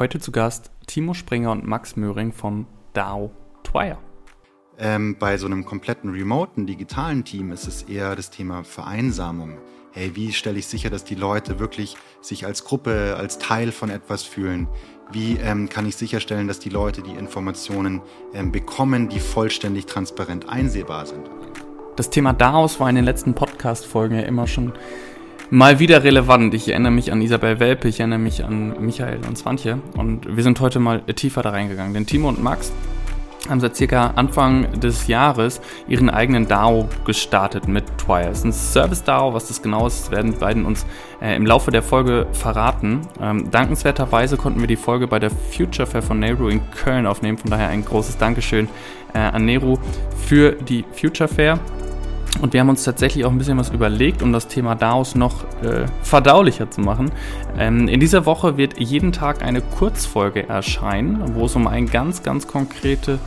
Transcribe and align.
Heute 0.00 0.18
zu 0.18 0.32
Gast 0.32 0.70
Timo 0.86 1.12
Springer 1.12 1.52
und 1.52 1.66
Max 1.66 1.94
Möhring 1.94 2.32
vom 2.32 2.64
DAO 2.94 3.32
Twire. 3.64 3.98
Ähm, 4.78 5.16
bei 5.18 5.36
so 5.36 5.44
einem 5.44 5.66
kompletten 5.66 6.08
remoten 6.08 6.64
digitalen 6.64 7.22
Team 7.22 7.52
ist 7.52 7.68
es 7.68 7.82
eher 7.82 8.16
das 8.16 8.30
Thema 8.30 8.64
Vereinsamung. 8.64 9.58
Hey, 9.92 10.16
wie 10.16 10.32
stelle 10.32 10.58
ich 10.58 10.68
sicher, 10.68 10.88
dass 10.88 11.04
die 11.04 11.16
Leute 11.16 11.58
wirklich 11.58 11.98
sich 12.22 12.46
als 12.46 12.64
Gruppe, 12.64 13.14
als 13.18 13.36
Teil 13.36 13.72
von 13.72 13.90
etwas 13.90 14.22
fühlen? 14.22 14.68
Wie 15.12 15.36
ähm, 15.36 15.68
kann 15.68 15.84
ich 15.84 15.96
sicherstellen, 15.96 16.48
dass 16.48 16.60
die 16.60 16.70
Leute 16.70 17.02
die 17.02 17.12
Informationen 17.12 18.00
ähm, 18.32 18.52
bekommen, 18.52 19.10
die 19.10 19.20
vollständig 19.20 19.84
transparent 19.84 20.48
einsehbar 20.48 21.04
sind? 21.04 21.28
Das 21.96 22.08
Thema 22.08 22.32
DAOs 22.32 22.80
war 22.80 22.88
in 22.88 22.96
den 22.96 23.04
letzten 23.04 23.34
Podcast-Folgen 23.34 24.16
ja 24.16 24.22
immer 24.22 24.46
schon 24.46 24.72
mal 25.50 25.78
wieder 25.78 26.04
relevant. 26.04 26.54
Ich 26.54 26.68
erinnere 26.68 26.92
mich 26.92 27.12
an 27.12 27.20
Isabel 27.20 27.60
Welpe, 27.60 27.88
ich 27.88 28.00
erinnere 28.00 28.18
mich 28.18 28.44
an 28.44 28.74
Michael 28.80 29.20
und 29.26 29.36
Swantje 29.36 29.80
und 29.96 30.36
wir 30.36 30.42
sind 30.42 30.60
heute 30.60 30.78
mal 30.78 31.00
tiefer 31.02 31.42
da 31.42 31.50
reingegangen. 31.50 31.92
Denn 31.92 32.06
Timo 32.06 32.28
und 32.28 32.42
Max 32.42 32.72
haben 33.48 33.58
seit 33.58 33.74
circa 33.74 34.12
Anfang 34.14 34.80
des 34.80 35.08
Jahres 35.08 35.60
ihren 35.88 36.08
eigenen 36.08 36.46
DAO 36.46 36.88
gestartet 37.04 37.66
mit 37.66 37.84
Twire. 37.98 38.28
Es 38.28 38.38
ist 38.38 38.44
ein 38.44 38.52
Service-DAO, 38.52 39.34
was 39.34 39.48
das 39.48 39.60
genau 39.60 39.86
ist, 39.88 40.12
werden 40.12 40.32
die 40.32 40.38
beiden 40.38 40.64
uns 40.64 40.86
äh, 41.20 41.34
im 41.34 41.46
Laufe 41.46 41.72
der 41.72 41.82
Folge 41.82 42.26
verraten. 42.32 43.00
Ähm, 43.20 43.50
dankenswerterweise 43.50 44.36
konnten 44.36 44.60
wir 44.60 44.68
die 44.68 44.76
Folge 44.76 45.08
bei 45.08 45.18
der 45.18 45.30
Future 45.30 45.86
Fair 45.86 46.02
von 46.02 46.20
Nehru 46.20 46.48
in 46.48 46.60
Köln 46.70 47.06
aufnehmen, 47.06 47.38
von 47.38 47.50
daher 47.50 47.68
ein 47.68 47.84
großes 47.84 48.18
Dankeschön 48.18 48.68
äh, 49.14 49.18
an 49.18 49.46
Nehru 49.46 49.78
für 50.28 50.52
die 50.52 50.84
Future 50.92 51.28
Fair. 51.28 51.58
Und 52.40 52.52
wir 52.52 52.60
haben 52.60 52.68
uns 52.68 52.84
tatsächlich 52.84 53.24
auch 53.24 53.30
ein 53.30 53.38
bisschen 53.38 53.58
was 53.58 53.70
überlegt, 53.70 54.22
um 54.22 54.32
das 54.32 54.48
Thema 54.48 54.74
DAOs 54.74 55.14
noch 55.14 55.44
äh, 55.62 55.86
verdaulicher 56.02 56.70
zu 56.70 56.80
machen. 56.80 57.10
Ähm, 57.58 57.88
in 57.88 58.00
dieser 58.00 58.24
Woche 58.24 58.56
wird 58.56 58.78
jeden 58.78 59.12
Tag 59.12 59.42
eine 59.42 59.60
Kurzfolge 59.60 60.48
erscheinen, 60.48 61.34
wo 61.34 61.46
es 61.46 61.56
um 61.56 61.66
ein 61.66 61.86
ganz, 61.86 62.22
ganz 62.22 62.46
konkretes 62.46 63.18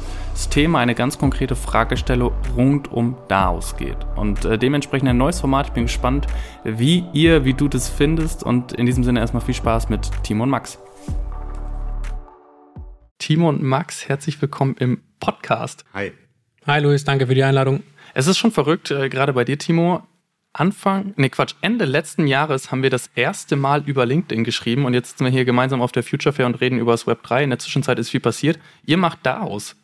Thema, 0.50 0.80
eine 0.80 0.96
ganz 0.96 1.20
konkrete 1.20 1.56
Fragestellung 1.56 2.32
rund 2.56 2.92
um 2.92 3.16
DAOs 3.28 3.78
geht. 3.78 3.98
Und 4.16 4.46
äh, 4.46 4.58
dementsprechend 4.58 5.10
ein 5.10 5.18
neues 5.18 5.40
Format. 5.40 5.68
Ich 5.68 5.74
bin 5.74 5.84
gespannt, 5.84 6.26
wie 6.64 7.06
ihr, 7.14 7.46
wie 7.46 7.54
du 7.54 7.68
das 7.68 7.90
findest. 7.90 8.42
Und 8.42 8.74
in 8.74 8.86
diesem 8.88 9.04
Sinne 9.04 9.20
erstmal 9.20 9.44
viel 9.44 9.54
Spaß 9.54 9.90
mit 9.90 10.10
Timo 10.24 10.44
und 10.44 10.50
Max. 10.50 10.80
Timo 13.20 13.48
und 13.50 13.62
Max, 13.62 14.10
herzlich 14.10 14.42
willkommen 14.42 14.76
im 14.80 15.02
Podcast. 15.20 15.86
Hi. 15.94 16.12
Hi 16.66 16.82
Luis, 16.82 17.04
danke 17.04 17.28
für 17.28 17.36
die 17.36 17.44
Einladung. 17.44 17.84
Es 18.14 18.28
ist 18.28 18.38
schon 18.38 18.52
verrückt, 18.52 18.92
äh, 18.92 19.10
gerade 19.10 19.34
bei 19.34 19.44
dir, 19.44 19.58
Timo. 19.58 20.04
Anfang, 20.56 21.14
nee 21.18 21.30
Quatsch, 21.30 21.56
Ende 21.62 21.86
letzten 21.86 22.28
Jahres 22.28 22.70
haben 22.70 22.84
wir 22.84 22.92
das 22.92 23.10
erste 23.16 23.56
Mal 23.56 23.84
über 23.88 24.06
LinkedIn 24.06 24.44
geschrieben 24.44 24.86
und 24.86 24.94
jetzt 24.94 25.10
sitzen 25.10 25.26
wir 25.26 25.32
hier 25.32 25.46
gemeinsam 25.46 25.82
auf 25.82 25.92
der 25.92 26.04
Future 26.04 26.32
Fair 26.32 26.46
und 26.46 26.62
reden 26.62 26.78
über 26.78 26.92
das 26.92 27.08
Web 27.08 27.24
3. 27.24 27.46
In 27.46 27.50
der 27.50 27.58
Zwischenzeit 27.58 27.98
ist 27.98 28.12
viel 28.12 28.20
passiert. 28.20 28.60
Ihr 28.86 28.98
macht 28.98 29.20
daraus. 29.24 29.76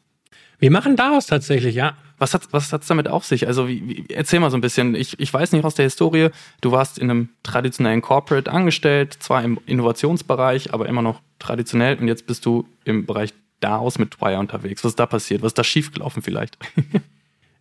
Wir 0.59 0.69
machen 0.69 0.95
daraus 0.95 1.25
tatsächlich, 1.25 1.73
ja. 1.73 1.97
Was 2.19 2.35
hat 2.35 2.49
was 2.51 2.71
hat's 2.71 2.85
damit 2.85 3.07
auf 3.07 3.25
sich? 3.25 3.47
Also 3.47 3.67
wie, 3.67 3.87
wie, 3.87 4.05
erzähl 4.13 4.39
mal 4.41 4.51
so 4.51 4.57
ein 4.57 4.61
bisschen. 4.61 4.93
Ich, 4.93 5.19
ich 5.19 5.33
weiß 5.33 5.53
nicht 5.53 5.65
aus 5.65 5.73
der 5.73 5.85
Historie. 5.85 6.29
Du 6.61 6.71
warst 6.71 6.99
in 6.99 7.09
einem 7.09 7.29
traditionellen 7.41 8.01
Corporate 8.01 8.51
angestellt, 8.51 9.17
zwar 9.19 9.41
im 9.43 9.59
Innovationsbereich, 9.65 10.71
aber 10.71 10.87
immer 10.87 11.01
noch 11.01 11.21
traditionell. 11.39 11.97
Und 11.97 12.07
jetzt 12.07 12.27
bist 12.27 12.45
du 12.45 12.67
im 12.83 13.07
Bereich 13.07 13.33
daraus 13.59 13.97
mit 13.97 14.11
Twire 14.11 14.37
unterwegs. 14.37 14.83
Was 14.83 14.91
ist 14.91 14.99
da 14.99 15.07
passiert? 15.07 15.41
Was 15.41 15.51
ist 15.51 15.57
da 15.57 15.63
schiefgelaufen 15.63 16.21
vielleicht? 16.21 16.59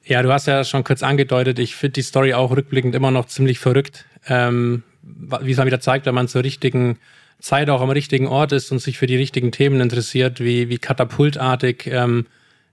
Ja, 0.09 0.23
du 0.23 0.33
hast 0.33 0.47
ja 0.47 0.65
schon 0.65 0.85
kurz 0.85 1.03
angedeutet, 1.03 1.59
ich 1.59 1.77
finde 1.77 1.93
die 1.93 2.03
Story 2.03 2.33
auch 2.33 2.51
rückblickend 2.51 2.95
immer 2.95 3.11
noch 3.11 3.27
ziemlich 3.27 3.59
verrückt. 3.59 4.07
Ähm, 4.27 4.83
wie 5.03 5.51
es 5.51 5.59
mal 5.59 5.67
wieder 5.67 5.81
zeigt, 5.81 6.07
wenn 6.07 6.15
man 6.15 6.29
zur 6.29 6.43
richtigen 6.43 6.99
Zeit 7.41 7.69
auch 7.69 7.83
am 7.83 7.91
richtigen 7.91 8.27
Ort 8.27 8.53
ist 8.53 8.73
und 8.73 8.79
sich 8.79 8.97
für 8.97 9.07
die 9.07 9.17
richtigen 9.17 9.53
Themen 9.53 9.83
interessiert, 9.83 10.41
wie, 10.41 10.71
wie 10.71 10.79
katapultartig 10.79 11.89
ähm, 11.89 12.25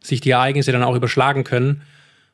sich 0.01 0.21
die 0.21 0.31
Ereignisse 0.31 0.71
dann 0.71 0.83
auch 0.83 0.95
überschlagen 0.95 1.43
können. 1.43 1.81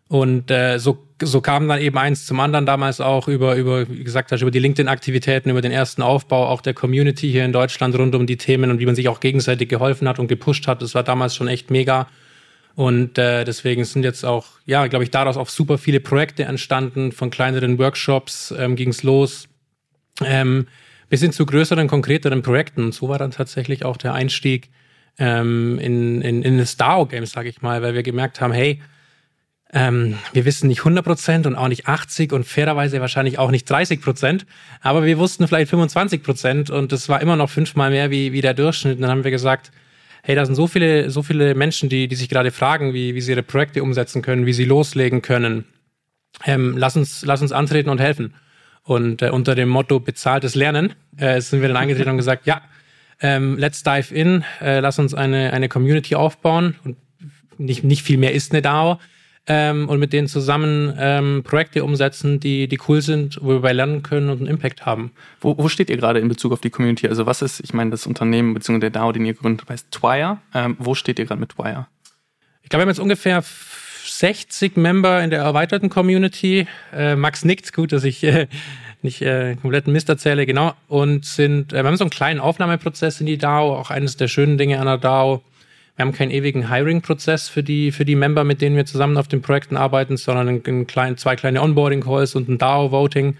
Und 0.07 0.51
äh, 0.51 0.77
so, 0.77 1.07
so 1.19 1.41
kam 1.41 1.67
dann 1.67 1.81
eben 1.81 1.97
eins 1.97 2.27
zum 2.27 2.39
anderen 2.39 2.67
damals 2.67 3.01
auch 3.01 3.27
über, 3.27 3.55
über 3.55 3.89
wie 3.89 4.03
gesagt 4.03 4.31
hast, 4.31 4.41
über 4.41 4.51
die 4.51 4.59
LinkedIn-Aktivitäten, 4.59 5.49
über 5.49 5.61
den 5.61 5.71
ersten 5.71 6.03
Aufbau 6.03 6.47
auch 6.47 6.61
der 6.61 6.75
Community 6.75 7.31
hier 7.31 7.43
in 7.43 7.53
Deutschland 7.53 7.97
rund 7.97 8.13
um 8.13 8.27
die 8.27 8.37
Themen 8.37 8.69
und 8.69 8.79
wie 8.79 8.85
man 8.85 8.95
sich 8.95 9.09
auch 9.09 9.19
gegenseitig 9.19 9.67
geholfen 9.67 10.07
hat 10.07 10.19
und 10.19 10.27
gepusht 10.27 10.67
hat. 10.67 10.83
Das 10.83 10.93
war 10.93 11.01
damals 11.01 11.35
schon 11.35 11.47
echt 11.47 11.71
mega. 11.71 12.07
Und 12.75 13.17
äh, 13.17 13.43
deswegen 13.43 13.83
sind 13.83 14.03
jetzt 14.03 14.23
auch, 14.23 14.47
ja, 14.65 14.87
glaube 14.87 15.03
ich, 15.03 15.11
daraus 15.11 15.37
auch 15.37 15.49
super 15.49 15.77
viele 15.77 15.99
Projekte 15.99 16.43
entstanden. 16.45 17.11
Von 17.11 17.29
kleineren 17.29 17.77
Workshops 17.77 18.53
ähm, 18.57 18.75
ging 18.75 18.89
es 18.89 19.03
los, 19.03 19.47
ähm, 20.23 20.67
bis 21.09 21.21
hin 21.21 21.33
zu 21.33 21.45
größeren, 21.45 21.87
konkreteren 21.87 22.41
Projekten. 22.41 22.85
Und 22.85 22.93
so 22.93 23.09
war 23.09 23.17
dann 23.17 23.31
tatsächlich 23.31 23.83
auch 23.83 23.97
der 23.97 24.13
Einstieg 24.13 24.69
ähm, 25.19 25.77
in, 25.79 26.21
in, 26.21 26.43
in 26.43 26.57
das 26.57 26.77
DAO-Game, 26.77 27.25
sage 27.25 27.49
ich 27.49 27.61
mal, 27.61 27.81
weil 27.81 27.93
wir 27.93 28.03
gemerkt 28.03 28.39
haben, 28.39 28.53
hey, 28.53 28.81
ähm, 29.73 30.17
wir 30.33 30.45
wissen 30.45 30.67
nicht 30.67 30.79
100 30.79 31.03
Prozent 31.03 31.47
und 31.47 31.55
auch 31.55 31.67
nicht 31.67 31.87
80 31.87 32.33
und 32.33 32.45
fairerweise 32.45 32.99
wahrscheinlich 32.99 33.39
auch 33.39 33.51
nicht 33.51 33.69
30 33.69 34.01
Prozent, 34.01 34.45
aber 34.81 35.05
wir 35.05 35.17
wussten 35.17 35.47
vielleicht 35.47 35.69
25 35.69 36.23
Prozent 36.23 36.69
und 36.69 36.91
das 36.91 37.07
war 37.07 37.21
immer 37.21 37.37
noch 37.37 37.49
fünfmal 37.49 37.89
mehr 37.89 38.11
wie, 38.11 38.33
wie 38.33 38.41
der 38.41 38.53
Durchschnitt. 38.53 38.97
Und 38.97 39.03
dann 39.03 39.11
haben 39.11 39.23
wir 39.23 39.31
gesagt, 39.31 39.71
hey, 40.23 40.35
da 40.35 40.45
sind 40.45 40.55
so 40.55 40.67
viele, 40.67 41.09
so 41.09 41.23
viele 41.23 41.55
Menschen, 41.55 41.89
die, 41.89 42.07
die 42.07 42.15
sich 42.15 42.29
gerade 42.29 42.51
fragen, 42.51 42.93
wie, 42.93 43.15
wie 43.15 43.21
sie 43.21 43.31
ihre 43.31 43.43
Projekte 43.43 43.83
umsetzen 43.83 44.21
können, 44.21 44.45
wie 44.45 44.53
sie 44.53 44.65
loslegen 44.65 45.21
können. 45.21 45.65
Ähm, 46.45 46.75
lass, 46.77 46.95
uns, 46.95 47.23
lass 47.25 47.41
uns 47.41 47.51
antreten 47.51 47.89
und 47.89 47.99
helfen. 47.99 48.33
Und 48.83 49.21
äh, 49.21 49.29
unter 49.29 49.55
dem 49.55 49.69
Motto 49.69 49.99
bezahltes 49.99 50.55
Lernen 50.55 50.93
äh, 51.17 51.39
sind 51.41 51.61
wir 51.61 51.67
dann 51.67 51.77
angetreten 51.77 52.09
und 52.09 52.17
gesagt, 52.17 52.45
ja, 52.45 52.61
ähm, 53.21 53.57
let's 53.57 53.83
dive 53.83 54.13
in, 54.13 54.43
äh, 54.59 54.79
lass 54.79 54.97
uns 54.97 55.13
eine, 55.13 55.53
eine 55.53 55.69
Community 55.69 56.15
aufbauen. 56.15 56.75
Und 56.83 56.97
nicht, 57.57 57.83
nicht 57.83 58.03
viel 58.03 58.17
mehr 58.17 58.33
ist 58.33 58.51
eine 58.51 58.61
DAO 58.61 58.99
ähm, 59.47 59.89
und 59.89 59.99
mit 59.99 60.13
denen 60.13 60.27
zusammen 60.27 60.93
ähm, 60.99 61.41
Projekte 61.43 61.83
umsetzen, 61.83 62.39
die, 62.39 62.67
die 62.67 62.79
cool 62.87 63.01
sind, 63.01 63.39
wo 63.41 63.49
wir 63.49 63.59
bei 63.61 63.73
lernen 63.73 64.03
können 64.03 64.29
und 64.29 64.39
einen 64.39 64.47
Impact 64.47 64.85
haben. 64.85 65.11
Wo, 65.39 65.57
wo 65.57 65.67
steht 65.67 65.89
ihr 65.89 65.97
gerade 65.97 66.19
in 66.19 66.27
Bezug 66.27 66.51
auf 66.51 66.61
die 66.61 66.69
Community? 66.69 67.07
Also 67.07 67.25
was 67.25 67.41
ist, 67.41 67.59
ich 67.59 67.73
meine, 67.73 67.91
das 67.91 68.05
Unternehmen 68.05 68.53
bzw. 68.53 68.79
der 68.79 68.89
DAO, 68.91 69.11
den 69.11 69.25
ihr 69.25 69.33
gegründet 69.33 69.61
habt, 69.61 69.71
heißt 69.71 69.91
Twire. 69.91 70.37
Ähm, 70.53 70.75
wo 70.79 70.93
steht 70.93 71.17
ihr 71.17 71.25
gerade 71.25 71.39
mit 71.39 71.49
Twire? 71.49 71.87
Ich 72.61 72.69
glaube, 72.69 72.81
wir 72.81 72.83
haben 72.83 72.89
jetzt 72.89 72.99
ungefähr 72.99 73.43
60 74.03 74.77
Member 74.77 75.23
in 75.23 75.31
der 75.31 75.41
erweiterten 75.41 75.89
Community. 75.89 76.67
Äh, 76.93 77.15
Max 77.15 77.43
nickt, 77.43 77.73
gut, 77.73 77.91
dass 77.91 78.03
ich 78.03 78.23
äh, 78.23 78.47
nicht 79.01 79.23
äh, 79.23 79.55
kompletten 79.55 79.91
Mist 79.91 80.09
erzähle, 80.09 80.45
genau. 80.45 80.73
Und 80.87 81.25
sind, 81.25 81.73
äh, 81.73 81.83
wir 81.83 81.87
haben 81.87 81.97
so 81.97 82.03
einen 82.03 82.11
kleinen 82.11 82.39
Aufnahmeprozess 82.39 83.19
in 83.19 83.25
die 83.25 83.37
DAO, 83.37 83.75
auch 83.75 83.89
eines 83.89 84.17
der 84.17 84.27
schönen 84.27 84.59
Dinge 84.59 84.79
an 84.79 84.85
der 84.85 84.99
DAO 84.99 85.43
wir 86.01 86.07
haben 86.07 86.13
keinen 86.13 86.31
ewigen 86.31 86.67
Hiring-Prozess 86.67 87.47
für 87.47 87.61
die, 87.61 87.91
für 87.91 88.05
die 88.05 88.15
Member, 88.15 88.43
mit 88.43 88.59
denen 88.59 88.75
wir 88.75 88.87
zusammen 88.87 89.17
auf 89.17 89.27
den 89.27 89.43
Projekten 89.43 89.77
arbeiten, 89.77 90.17
sondern 90.17 90.49
einen, 90.49 90.65
einen 90.65 90.87
kleinen, 90.87 91.15
zwei 91.15 91.35
kleine 91.35 91.61
Onboarding-Calls 91.61 92.33
und 92.33 92.49
ein 92.49 92.57
DAO-Voting. 92.57 93.37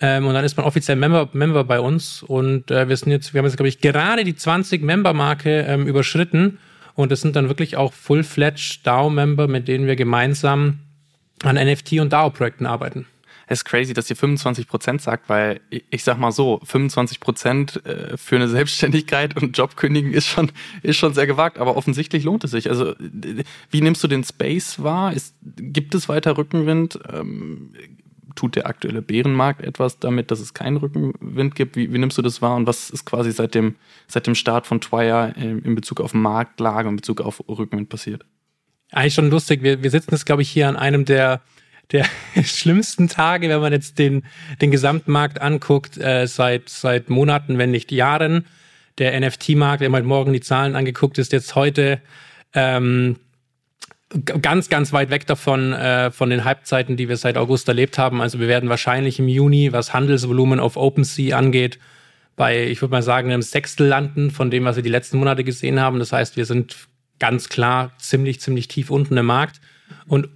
Ähm, 0.00 0.26
und 0.26 0.32
dann 0.32 0.42
ist 0.42 0.56
man 0.56 0.64
offiziell 0.64 0.96
Member, 0.96 1.28
Member 1.34 1.62
bei 1.62 1.78
uns. 1.78 2.22
Und 2.22 2.70
äh, 2.70 2.88
wir 2.88 2.96
sind 2.96 3.12
jetzt, 3.12 3.34
wir 3.34 3.40
haben 3.40 3.44
jetzt, 3.44 3.58
glaube 3.58 3.68
ich, 3.68 3.82
gerade 3.82 4.24
die 4.24 4.32
20-Member-Marke 4.32 5.66
ähm, 5.68 5.86
überschritten. 5.86 6.56
Und 6.94 7.12
das 7.12 7.20
sind 7.20 7.36
dann 7.36 7.48
wirklich 7.48 7.76
auch 7.76 7.92
full-fledged 7.92 8.86
DAO-Member, 8.86 9.46
mit 9.46 9.68
denen 9.68 9.86
wir 9.86 9.96
gemeinsam 9.96 10.78
an 11.42 11.58
NFT- 11.58 12.00
und 12.00 12.14
DAO-Projekten 12.14 12.64
arbeiten 12.64 13.04
ist 13.50 13.64
crazy, 13.64 13.94
dass 13.94 14.08
ihr 14.08 14.16
25 14.16 14.68
Prozent 14.68 15.02
sagt, 15.02 15.28
weil 15.28 15.60
ich 15.90 16.04
sag 16.04 16.18
mal 16.18 16.30
so, 16.30 16.60
25 16.64 17.18
Prozent 17.18 17.84
äh, 17.84 18.16
für 18.16 18.36
eine 18.36 18.48
Selbstständigkeit 18.48 19.40
und 19.40 19.56
Job 19.58 19.76
kündigen 19.76 20.12
ist 20.12 20.26
schon, 20.26 20.52
ist 20.82 20.96
schon 20.96 21.14
sehr 21.14 21.26
gewagt, 21.26 21.58
aber 21.58 21.76
offensichtlich 21.76 22.24
lohnt 22.24 22.44
es 22.44 22.52
sich. 22.52 22.68
Also, 22.68 22.94
wie 22.98 23.80
nimmst 23.80 24.02
du 24.04 24.08
den 24.08 24.22
Space 24.22 24.82
wahr? 24.82 25.12
Ist, 25.12 25.34
gibt 25.42 25.94
es 25.94 26.08
weiter 26.08 26.36
Rückenwind? 26.36 27.00
Ähm, 27.12 27.72
tut 28.36 28.54
der 28.54 28.66
aktuelle 28.66 29.02
Bärenmarkt 29.02 29.62
etwas 29.62 29.98
damit, 29.98 30.30
dass 30.30 30.38
es 30.38 30.54
keinen 30.54 30.76
Rückenwind 30.76 31.56
gibt? 31.56 31.74
Wie, 31.74 31.92
wie, 31.92 31.98
nimmst 31.98 32.16
du 32.16 32.22
das 32.22 32.40
wahr 32.40 32.54
und 32.54 32.68
was 32.68 32.90
ist 32.90 33.04
quasi 33.04 33.32
seit 33.32 33.56
dem, 33.56 33.74
seit 34.06 34.28
dem 34.28 34.36
Start 34.36 34.68
von 34.68 34.80
Twire 34.80 35.34
in 35.36 35.74
Bezug 35.74 36.00
auf 36.00 36.14
Marktlage 36.14 36.88
in 36.88 36.96
Bezug 36.96 37.20
auf 37.20 37.42
Rückenwind 37.48 37.88
passiert? 37.88 38.24
Eigentlich 38.92 39.14
schon 39.14 39.30
lustig. 39.30 39.62
Wir, 39.62 39.82
wir 39.82 39.90
sitzen 39.90 40.12
jetzt, 40.12 40.26
glaube 40.26 40.42
ich, 40.42 40.50
hier 40.50 40.68
an 40.68 40.76
einem 40.76 41.04
der 41.04 41.40
der 41.92 42.06
schlimmsten 42.44 43.08
Tage, 43.08 43.48
wenn 43.48 43.60
man 43.60 43.72
jetzt 43.72 43.98
den, 43.98 44.24
den 44.60 44.70
Gesamtmarkt 44.70 45.40
anguckt, 45.40 45.98
äh, 45.98 46.26
seit, 46.26 46.68
seit 46.68 47.10
Monaten, 47.10 47.58
wenn 47.58 47.70
nicht 47.70 47.92
Jahren. 47.92 48.46
Der 48.98 49.18
NFT-Markt, 49.18 49.82
haben 49.82 49.94
heute 49.94 50.06
Morgen 50.06 50.32
die 50.32 50.40
Zahlen 50.40 50.76
angeguckt, 50.76 51.18
ist 51.18 51.32
jetzt 51.32 51.54
heute 51.54 52.00
ähm, 52.52 53.16
ganz, 54.42 54.68
ganz 54.68 54.92
weit 54.92 55.10
weg 55.10 55.26
davon, 55.26 55.72
äh, 55.72 56.10
von 56.10 56.30
den 56.30 56.44
Halbzeiten, 56.44 56.96
die 56.96 57.08
wir 57.08 57.16
seit 57.16 57.36
August 57.36 57.68
erlebt 57.68 57.96
haben. 57.96 58.20
Also 58.20 58.40
wir 58.40 58.48
werden 58.48 58.68
wahrscheinlich 58.68 59.18
im 59.18 59.28
Juni, 59.28 59.72
was 59.72 59.94
Handelsvolumen 59.94 60.60
auf 60.60 60.76
OpenSea 60.76 61.36
angeht, 61.38 61.78
bei, 62.36 62.66
ich 62.66 62.80
würde 62.80 62.92
mal 62.92 63.02
sagen, 63.02 63.30
einem 63.30 63.42
Sechstel 63.42 63.86
landen 63.86 64.30
von 64.30 64.50
dem, 64.50 64.64
was 64.64 64.76
wir 64.76 64.82
die 64.82 64.88
letzten 64.88 65.18
Monate 65.18 65.44
gesehen 65.44 65.78
haben. 65.78 65.98
Das 65.98 66.12
heißt, 66.12 66.36
wir 66.36 66.46
sind 66.46 66.88
ganz 67.18 67.48
klar 67.48 67.92
ziemlich, 67.98 68.40
ziemlich 68.40 68.66
tief 68.66 68.90
unten 68.90 69.16
im 69.16 69.26
Markt. 69.26 69.60
Und 70.06 70.28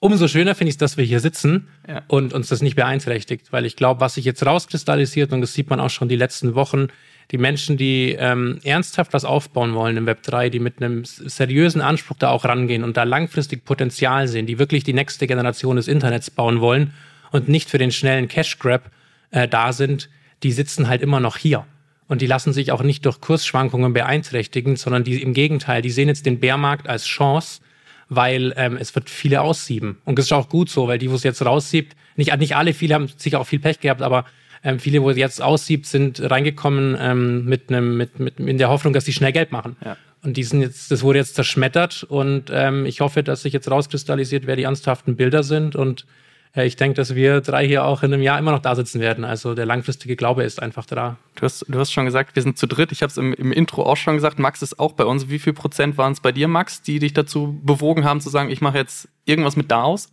umso 0.00 0.28
schöner 0.28 0.54
finde 0.54 0.68
ich 0.68 0.74
es, 0.74 0.78
dass 0.78 0.96
wir 0.96 1.04
hier 1.04 1.20
sitzen 1.20 1.68
ja. 1.88 2.02
und 2.08 2.32
uns 2.32 2.48
das 2.48 2.62
nicht 2.62 2.76
beeinträchtigt, 2.76 3.52
weil 3.52 3.66
ich 3.66 3.76
glaube, 3.76 4.00
was 4.00 4.14
sich 4.14 4.24
jetzt 4.24 4.44
rauskristallisiert, 4.44 5.32
und 5.32 5.40
das 5.40 5.54
sieht 5.54 5.70
man 5.70 5.80
auch 5.80 5.90
schon 5.90 6.08
die 6.08 6.16
letzten 6.16 6.54
Wochen, 6.54 6.88
die 7.30 7.38
Menschen, 7.38 7.76
die 7.76 8.16
ähm, 8.18 8.58
ernsthaft 8.62 9.12
was 9.12 9.24
aufbauen 9.24 9.74
wollen 9.74 9.96
im 9.96 10.06
Web 10.06 10.22
3, 10.22 10.48
die 10.48 10.60
mit 10.60 10.80
einem 10.80 11.04
seriösen 11.04 11.82
Anspruch 11.82 12.16
da 12.18 12.30
auch 12.30 12.44
rangehen 12.44 12.84
und 12.84 12.96
da 12.96 13.02
langfristig 13.02 13.64
Potenzial 13.64 14.28
sehen, 14.28 14.46
die 14.46 14.58
wirklich 14.58 14.82
die 14.82 14.94
nächste 14.94 15.26
Generation 15.26 15.76
des 15.76 15.88
Internets 15.88 16.30
bauen 16.30 16.60
wollen 16.60 16.94
und 17.30 17.48
nicht 17.48 17.68
für 17.68 17.78
den 17.78 17.92
schnellen 17.92 18.28
Cash 18.28 18.58
Grab 18.58 18.90
äh, 19.30 19.46
da 19.46 19.72
sind, 19.72 20.08
die 20.42 20.52
sitzen 20.52 20.88
halt 20.88 21.02
immer 21.02 21.20
noch 21.20 21.36
hier. 21.36 21.66
Und 22.06 22.22
die 22.22 22.26
lassen 22.26 22.54
sich 22.54 22.72
auch 22.72 22.82
nicht 22.82 23.04
durch 23.04 23.20
Kursschwankungen 23.20 23.92
beeinträchtigen, 23.92 24.76
sondern 24.76 25.04
die 25.04 25.20
im 25.20 25.34
Gegenteil, 25.34 25.82
die 25.82 25.90
sehen 25.90 26.08
jetzt 26.08 26.24
den 26.24 26.40
Bärmarkt 26.40 26.88
als 26.88 27.04
Chance, 27.04 27.60
weil 28.08 28.54
ähm, 28.56 28.76
es 28.80 28.94
wird 28.94 29.10
viele 29.10 29.42
aussieben. 29.42 29.98
Und 30.04 30.18
das 30.18 30.26
ist 30.26 30.32
auch 30.32 30.48
gut 30.48 30.70
so, 30.70 30.88
weil 30.88 30.98
die, 30.98 31.10
wo 31.10 31.14
es 31.14 31.22
jetzt 31.22 31.44
raussiebt, 31.44 31.96
nicht, 32.16 32.36
nicht 32.38 32.56
alle, 32.56 32.74
viele 32.74 32.94
haben 32.94 33.08
sicher 33.16 33.40
auch 33.40 33.46
viel 33.46 33.58
Pech 33.58 33.80
gehabt, 33.80 34.02
aber 34.02 34.24
ähm, 34.64 34.78
viele, 34.78 35.02
wo 35.02 35.10
es 35.10 35.16
jetzt 35.16 35.42
aussiebt, 35.42 35.86
sind 35.86 36.20
reingekommen 36.20 36.96
ähm, 37.00 37.44
mit 37.44 37.70
einem, 37.70 37.96
mit, 37.96 38.18
mit, 38.18 38.40
in 38.40 38.58
der 38.58 38.68
Hoffnung, 38.70 38.92
dass 38.92 39.04
sie 39.04 39.12
schnell 39.12 39.32
Geld 39.32 39.52
machen. 39.52 39.76
Ja. 39.84 39.96
Und 40.22 40.36
die 40.36 40.42
sind 40.42 40.60
jetzt, 40.60 40.90
das 40.90 41.02
wurde 41.02 41.20
jetzt 41.20 41.36
zerschmettert 41.36 42.02
und 42.02 42.50
ähm, 42.52 42.86
ich 42.86 43.00
hoffe, 43.00 43.22
dass 43.22 43.42
sich 43.42 43.52
jetzt 43.52 43.70
rauskristallisiert, 43.70 44.46
wer 44.46 44.56
die 44.56 44.64
ernsthaften 44.64 45.14
Bilder 45.14 45.44
sind 45.44 45.76
und 45.76 46.06
ich 46.54 46.76
denke, 46.76 46.96
dass 46.96 47.14
wir 47.14 47.40
drei 47.40 47.66
hier 47.66 47.84
auch 47.84 48.02
in 48.02 48.12
einem 48.12 48.22
Jahr 48.22 48.38
immer 48.38 48.52
noch 48.52 48.60
da 48.60 48.74
sitzen 48.74 49.00
werden. 49.00 49.24
Also 49.24 49.54
der 49.54 49.66
langfristige 49.66 50.16
Glaube 50.16 50.44
ist 50.44 50.60
einfach 50.60 50.86
da. 50.86 51.16
Du 51.34 51.42
hast, 51.42 51.64
du 51.68 51.78
hast 51.78 51.92
schon 51.92 52.06
gesagt, 52.06 52.34
wir 52.36 52.42
sind 52.42 52.58
zu 52.58 52.66
dritt. 52.66 52.90
Ich 52.90 53.02
habe 53.02 53.10
es 53.10 53.16
im, 53.16 53.32
im, 53.34 53.52
Intro 53.52 53.84
auch 53.84 53.96
schon 53.96 54.14
gesagt. 54.14 54.38
Max 54.38 54.62
ist 54.62 54.80
auch 54.80 54.92
bei 54.92 55.04
uns. 55.04 55.28
Wie 55.28 55.38
viel 55.38 55.52
Prozent 55.52 55.98
waren 55.98 56.12
es 56.12 56.20
bei 56.20 56.32
dir, 56.32 56.48
Max, 56.48 56.82
die 56.82 56.98
dich 56.98 57.12
dazu 57.12 57.58
bewogen 57.62 58.04
haben, 58.04 58.20
zu 58.20 58.30
sagen, 58.30 58.50
ich 58.50 58.60
mache 58.60 58.78
jetzt 58.78 59.08
irgendwas 59.24 59.56
mit 59.56 59.70
DAOs? 59.70 60.08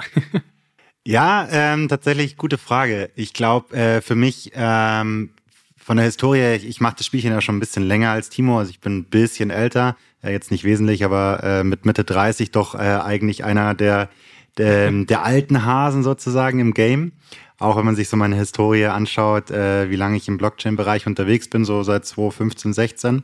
ja, 1.06 1.48
ähm, 1.50 1.88
tatsächlich 1.88 2.38
gute 2.38 2.58
Frage. 2.58 3.10
Ich 3.16 3.34
glaube, 3.34 3.76
äh, 3.76 4.02
für 4.02 4.16
mich 4.16 4.52
ähm, 4.56 5.32
von 5.78 5.98
der 5.98 6.06
Historie, 6.06 6.56
ich, 6.56 6.68
ich 6.68 6.82
mache 6.82 6.96
das 6.98 7.06
Spielchen 7.06 7.32
ja 7.32 7.42
schon 7.42 7.58
ein 7.58 7.60
bisschen 7.60 7.84
länger 7.84 8.10
als 8.10 8.30
Timo. 8.30 8.60
Also 8.60 8.72
ich 8.72 8.80
bin 8.82 8.98
ein 8.98 9.06
bisschen 9.06 9.52
älter, 9.52 9.96
äh, 10.22 10.32
jetzt 10.32 10.52
nicht 10.52 10.64
wesentlich, 10.64 11.06
aber 11.06 11.44
äh, 11.44 11.64
mit 11.64 11.86
Mitte 11.86 12.04
30 12.04 12.52
doch 12.52 12.76
äh, 12.76 12.80
eigentlich 12.80 13.44
einer 13.44 13.74
der 13.74 14.10
der, 14.58 14.92
der 14.92 15.24
alten 15.24 15.66
Hasen 15.66 16.04
sozusagen 16.04 16.60
im 16.60 16.74
Game. 16.74 17.12
Auch 17.58 17.78
wenn 17.78 17.86
man 17.86 17.96
sich 17.96 18.10
so 18.10 18.18
meine 18.18 18.36
Historie 18.36 18.86
anschaut, 18.86 19.50
äh, 19.50 19.90
wie 19.90 19.96
lange 19.96 20.18
ich 20.18 20.28
im 20.28 20.38
Blockchain-Bereich 20.38 21.08
unterwegs 21.08 21.50
bin, 21.50 21.64
so 21.64 21.84
seit 21.84 22.06
2015, 22.06 22.74
16. 22.74 23.24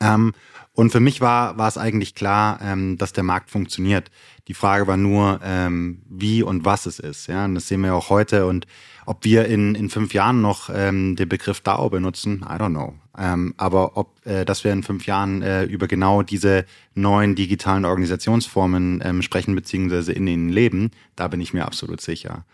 Ähm, 0.00 0.34
und 0.76 0.90
für 0.90 1.00
mich 1.00 1.22
war, 1.22 1.56
war 1.56 1.68
es 1.68 1.78
eigentlich 1.78 2.14
klar, 2.14 2.60
ähm, 2.62 2.98
dass 2.98 3.14
der 3.14 3.24
Markt 3.24 3.48
funktioniert. 3.50 4.10
Die 4.46 4.52
Frage 4.52 4.86
war 4.86 4.98
nur, 4.98 5.40
ähm, 5.42 6.02
wie 6.06 6.42
und 6.42 6.66
was 6.66 6.84
es 6.84 6.98
ist. 6.98 7.28
Ja, 7.28 7.46
und 7.46 7.54
das 7.54 7.66
sehen 7.66 7.80
wir 7.80 7.94
auch 7.94 8.10
heute. 8.10 8.46
Und 8.46 8.66
ob 9.06 9.24
wir 9.24 9.46
in, 9.46 9.74
in 9.74 9.88
fünf 9.88 10.12
Jahren 10.12 10.42
noch 10.42 10.68
ähm, 10.68 11.16
den 11.16 11.30
Begriff 11.30 11.62
DAO 11.62 11.88
benutzen, 11.88 12.44
I 12.46 12.60
don't 12.60 12.72
know. 12.72 12.92
Ähm, 13.16 13.54
aber 13.56 13.96
ob, 13.96 14.14
äh, 14.26 14.44
dass 14.44 14.64
wir 14.64 14.72
in 14.72 14.82
fünf 14.82 15.06
Jahren 15.06 15.40
äh, 15.40 15.64
über 15.64 15.88
genau 15.88 16.20
diese 16.20 16.66
neuen 16.94 17.34
digitalen 17.36 17.86
Organisationsformen 17.86 19.02
ähm, 19.02 19.22
sprechen, 19.22 19.54
beziehungsweise 19.54 20.12
in 20.12 20.26
ihnen 20.26 20.50
leben, 20.50 20.90
da 21.16 21.26
bin 21.28 21.40
ich 21.40 21.54
mir 21.54 21.64
absolut 21.64 22.02
sicher. 22.02 22.44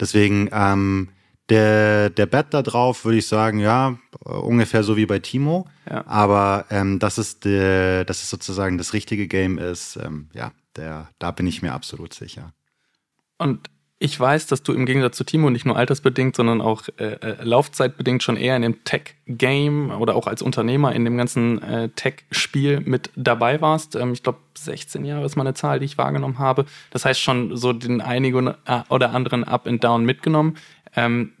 Deswegen, 0.00 0.48
ähm, 0.52 1.10
der, 1.48 2.10
der 2.10 2.26
Bet 2.26 2.52
da 2.52 2.62
drauf 2.62 3.04
würde 3.04 3.18
ich 3.18 3.26
sagen, 3.26 3.58
ja, 3.58 3.98
ungefähr 4.24 4.82
so 4.82 4.96
wie 4.96 5.06
bei 5.06 5.18
Timo. 5.18 5.66
Ja. 5.88 6.06
Aber 6.06 6.66
ähm, 6.70 6.98
dass, 6.98 7.18
es 7.18 7.40
de, 7.40 8.04
dass 8.04 8.22
es 8.22 8.30
sozusagen 8.30 8.78
das 8.78 8.92
richtige 8.92 9.26
Game 9.26 9.58
ist, 9.58 9.96
ähm, 9.96 10.28
ja, 10.32 10.52
der, 10.76 11.08
da 11.18 11.30
bin 11.30 11.46
ich 11.46 11.62
mir 11.62 11.72
absolut 11.72 12.12
sicher. 12.12 12.52
Und 13.38 13.70
ich 14.00 14.18
weiß, 14.18 14.46
dass 14.46 14.62
du 14.62 14.72
im 14.72 14.86
Gegensatz 14.86 15.16
zu 15.16 15.24
Timo 15.24 15.50
nicht 15.50 15.66
nur 15.66 15.76
altersbedingt, 15.76 16.36
sondern 16.36 16.60
auch 16.60 16.82
äh, 16.98 17.14
äh, 17.14 17.42
laufzeitbedingt 17.42 18.22
schon 18.22 18.36
eher 18.36 18.54
in 18.54 18.62
dem 18.62 18.84
Tech-Game 18.84 19.90
oder 19.90 20.14
auch 20.14 20.28
als 20.28 20.40
Unternehmer 20.40 20.94
in 20.94 21.04
dem 21.04 21.16
ganzen 21.16 21.60
äh, 21.62 21.88
Tech-Spiel 21.88 22.80
mit 22.80 23.10
dabei 23.16 23.60
warst. 23.60 23.96
Ähm, 23.96 24.12
ich 24.12 24.22
glaube, 24.22 24.38
16 24.56 25.04
Jahre 25.04 25.24
ist 25.24 25.34
mal 25.34 25.42
eine 25.42 25.54
Zahl, 25.54 25.80
die 25.80 25.86
ich 25.86 25.98
wahrgenommen 25.98 26.38
habe. 26.38 26.66
Das 26.90 27.04
heißt 27.04 27.20
schon 27.20 27.56
so 27.56 27.72
den 27.72 28.00
einigen 28.00 28.46
äh, 28.46 28.82
oder 28.88 29.12
anderen 29.12 29.42
Up 29.42 29.66
and 29.66 29.82
Down 29.82 30.04
mitgenommen. 30.04 30.58
Ähm, 30.94 31.32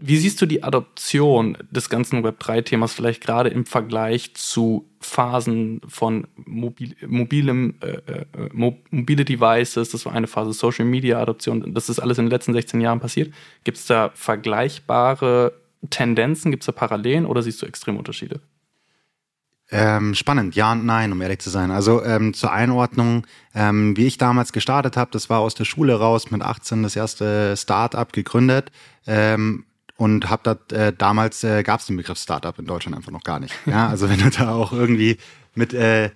wie 0.00 0.16
siehst 0.16 0.40
du 0.40 0.46
die 0.46 0.62
Adoption 0.62 1.58
des 1.72 1.90
ganzen 1.90 2.24
Web3-Themas 2.24 2.92
vielleicht 2.92 3.20
gerade 3.20 3.48
im 3.48 3.66
Vergleich 3.66 4.32
zu 4.34 4.88
Phasen 5.00 5.80
von 5.88 6.28
mobil, 6.36 6.94
mobilem, 7.04 7.74
äh, 7.80 8.12
äh, 8.12 8.24
mobile 8.52 9.24
Devices? 9.24 9.90
Das 9.90 10.06
war 10.06 10.12
eine 10.12 10.28
Phase 10.28 10.52
Social 10.52 10.84
Media 10.84 11.20
Adoption. 11.20 11.74
Das 11.74 11.88
ist 11.88 11.98
alles 11.98 12.18
in 12.18 12.26
den 12.26 12.30
letzten 12.30 12.52
16 12.52 12.80
Jahren 12.80 13.00
passiert. 13.00 13.34
Gibt 13.64 13.78
es 13.78 13.86
da 13.86 14.12
vergleichbare 14.14 15.52
Tendenzen? 15.90 16.52
Gibt 16.52 16.62
es 16.62 16.66
da 16.66 16.72
Parallelen 16.72 17.26
oder 17.26 17.42
siehst 17.42 17.60
du 17.60 17.66
extreme 17.66 17.98
Unterschiede? 17.98 18.40
Ähm, 19.70 20.14
spannend, 20.14 20.54
ja 20.54 20.72
und 20.72 20.86
nein, 20.86 21.12
um 21.12 21.20
ehrlich 21.20 21.40
zu 21.40 21.50
sein. 21.50 21.72
Also 21.72 22.02
ähm, 22.04 22.32
zur 22.32 22.52
Einordnung, 22.52 23.26
ähm, 23.52 23.96
wie 23.96 24.06
ich 24.06 24.16
damals 24.16 24.52
gestartet 24.52 24.96
habe, 24.96 25.10
das 25.10 25.28
war 25.28 25.40
aus 25.40 25.54
der 25.56 25.64
Schule 25.64 25.94
raus, 25.96 26.30
mit 26.30 26.40
18 26.40 26.84
das 26.84 26.96
erste 26.96 27.54
Start-up 27.56 28.12
gegründet. 28.12 28.70
Ähm, 29.06 29.64
und 29.98 30.30
habe 30.30 30.56
da 30.70 30.76
äh, 30.76 30.92
damals 30.96 31.42
äh, 31.42 31.64
gab 31.64 31.80
es 31.80 31.86
den 31.86 31.96
Begriff 31.96 32.18
Startup 32.18 32.56
in 32.56 32.66
Deutschland 32.66 32.96
einfach 32.96 33.10
noch 33.10 33.24
gar 33.24 33.40
nicht. 33.40 33.52
Ja, 33.66 33.88
also 33.88 34.08
wenn 34.08 34.20
du 34.20 34.30
da 34.30 34.52
auch 34.52 34.72
irgendwie 34.72 35.18
mit 35.54 35.74
äh, 35.74 36.10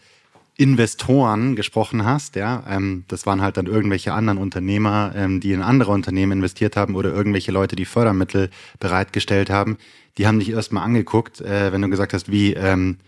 Investoren 0.56 1.56
gesprochen 1.56 2.04
hast, 2.04 2.36
ja, 2.36 2.62
ähm, 2.68 3.04
das 3.08 3.26
waren 3.26 3.42
halt 3.42 3.56
dann 3.56 3.66
irgendwelche 3.66 4.12
anderen 4.14 4.38
Unternehmer, 4.38 5.12
ähm, 5.16 5.40
die 5.40 5.52
in 5.52 5.62
andere 5.62 5.90
Unternehmen 5.90 6.30
investiert 6.32 6.76
haben 6.76 6.94
oder 6.94 7.12
irgendwelche 7.12 7.50
Leute, 7.50 7.74
die 7.74 7.84
Fördermittel 7.84 8.50
bereitgestellt 8.78 9.50
haben, 9.50 9.78
die 10.16 10.28
haben 10.28 10.38
dich 10.38 10.50
erstmal 10.50 10.84
angeguckt, 10.84 11.40
äh, 11.40 11.72
wenn 11.72 11.82
du 11.82 11.88
gesagt 11.88 12.12
hast, 12.12 12.30
wie 12.30 12.54
ähm, 12.54 12.98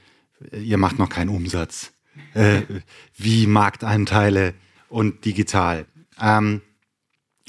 ihr 0.52 0.78
macht 0.78 0.98
noch 0.98 1.08
keinen 1.08 1.28
Umsatz, 1.28 1.92
äh, 2.34 2.62
wie 3.16 3.46
Markteinteile 3.46 4.54
und 4.88 5.24
digital. 5.24 5.86
Ähm, 6.20 6.62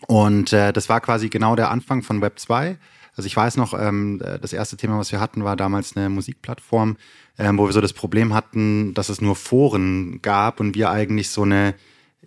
und 0.07 0.53
äh, 0.53 0.71
das 0.71 0.89
war 0.89 1.01
quasi 1.01 1.29
genau 1.29 1.55
der 1.55 1.71
Anfang 1.71 2.03
von 2.03 2.21
Web 2.21 2.37
2. 2.37 2.77
Also 3.15 3.27
ich 3.27 3.35
weiß 3.35 3.57
noch, 3.57 3.73
ähm, 3.73 4.21
das 4.41 4.53
erste 4.53 4.77
Thema, 4.77 4.97
was 4.97 5.11
wir 5.11 5.19
hatten, 5.19 5.43
war 5.43 5.55
damals 5.55 5.95
eine 5.95 6.09
Musikplattform, 6.09 6.97
ähm, 7.37 7.57
wo 7.57 7.65
wir 7.65 7.73
so 7.73 7.81
das 7.81 7.93
Problem 7.93 8.33
hatten, 8.33 8.93
dass 8.93 9.09
es 9.09 9.21
nur 9.21 9.35
Foren 9.35 10.21
gab 10.21 10.59
und 10.59 10.75
wir 10.75 10.89
eigentlich 10.89 11.29
so 11.29 11.43
eine, 11.43 11.75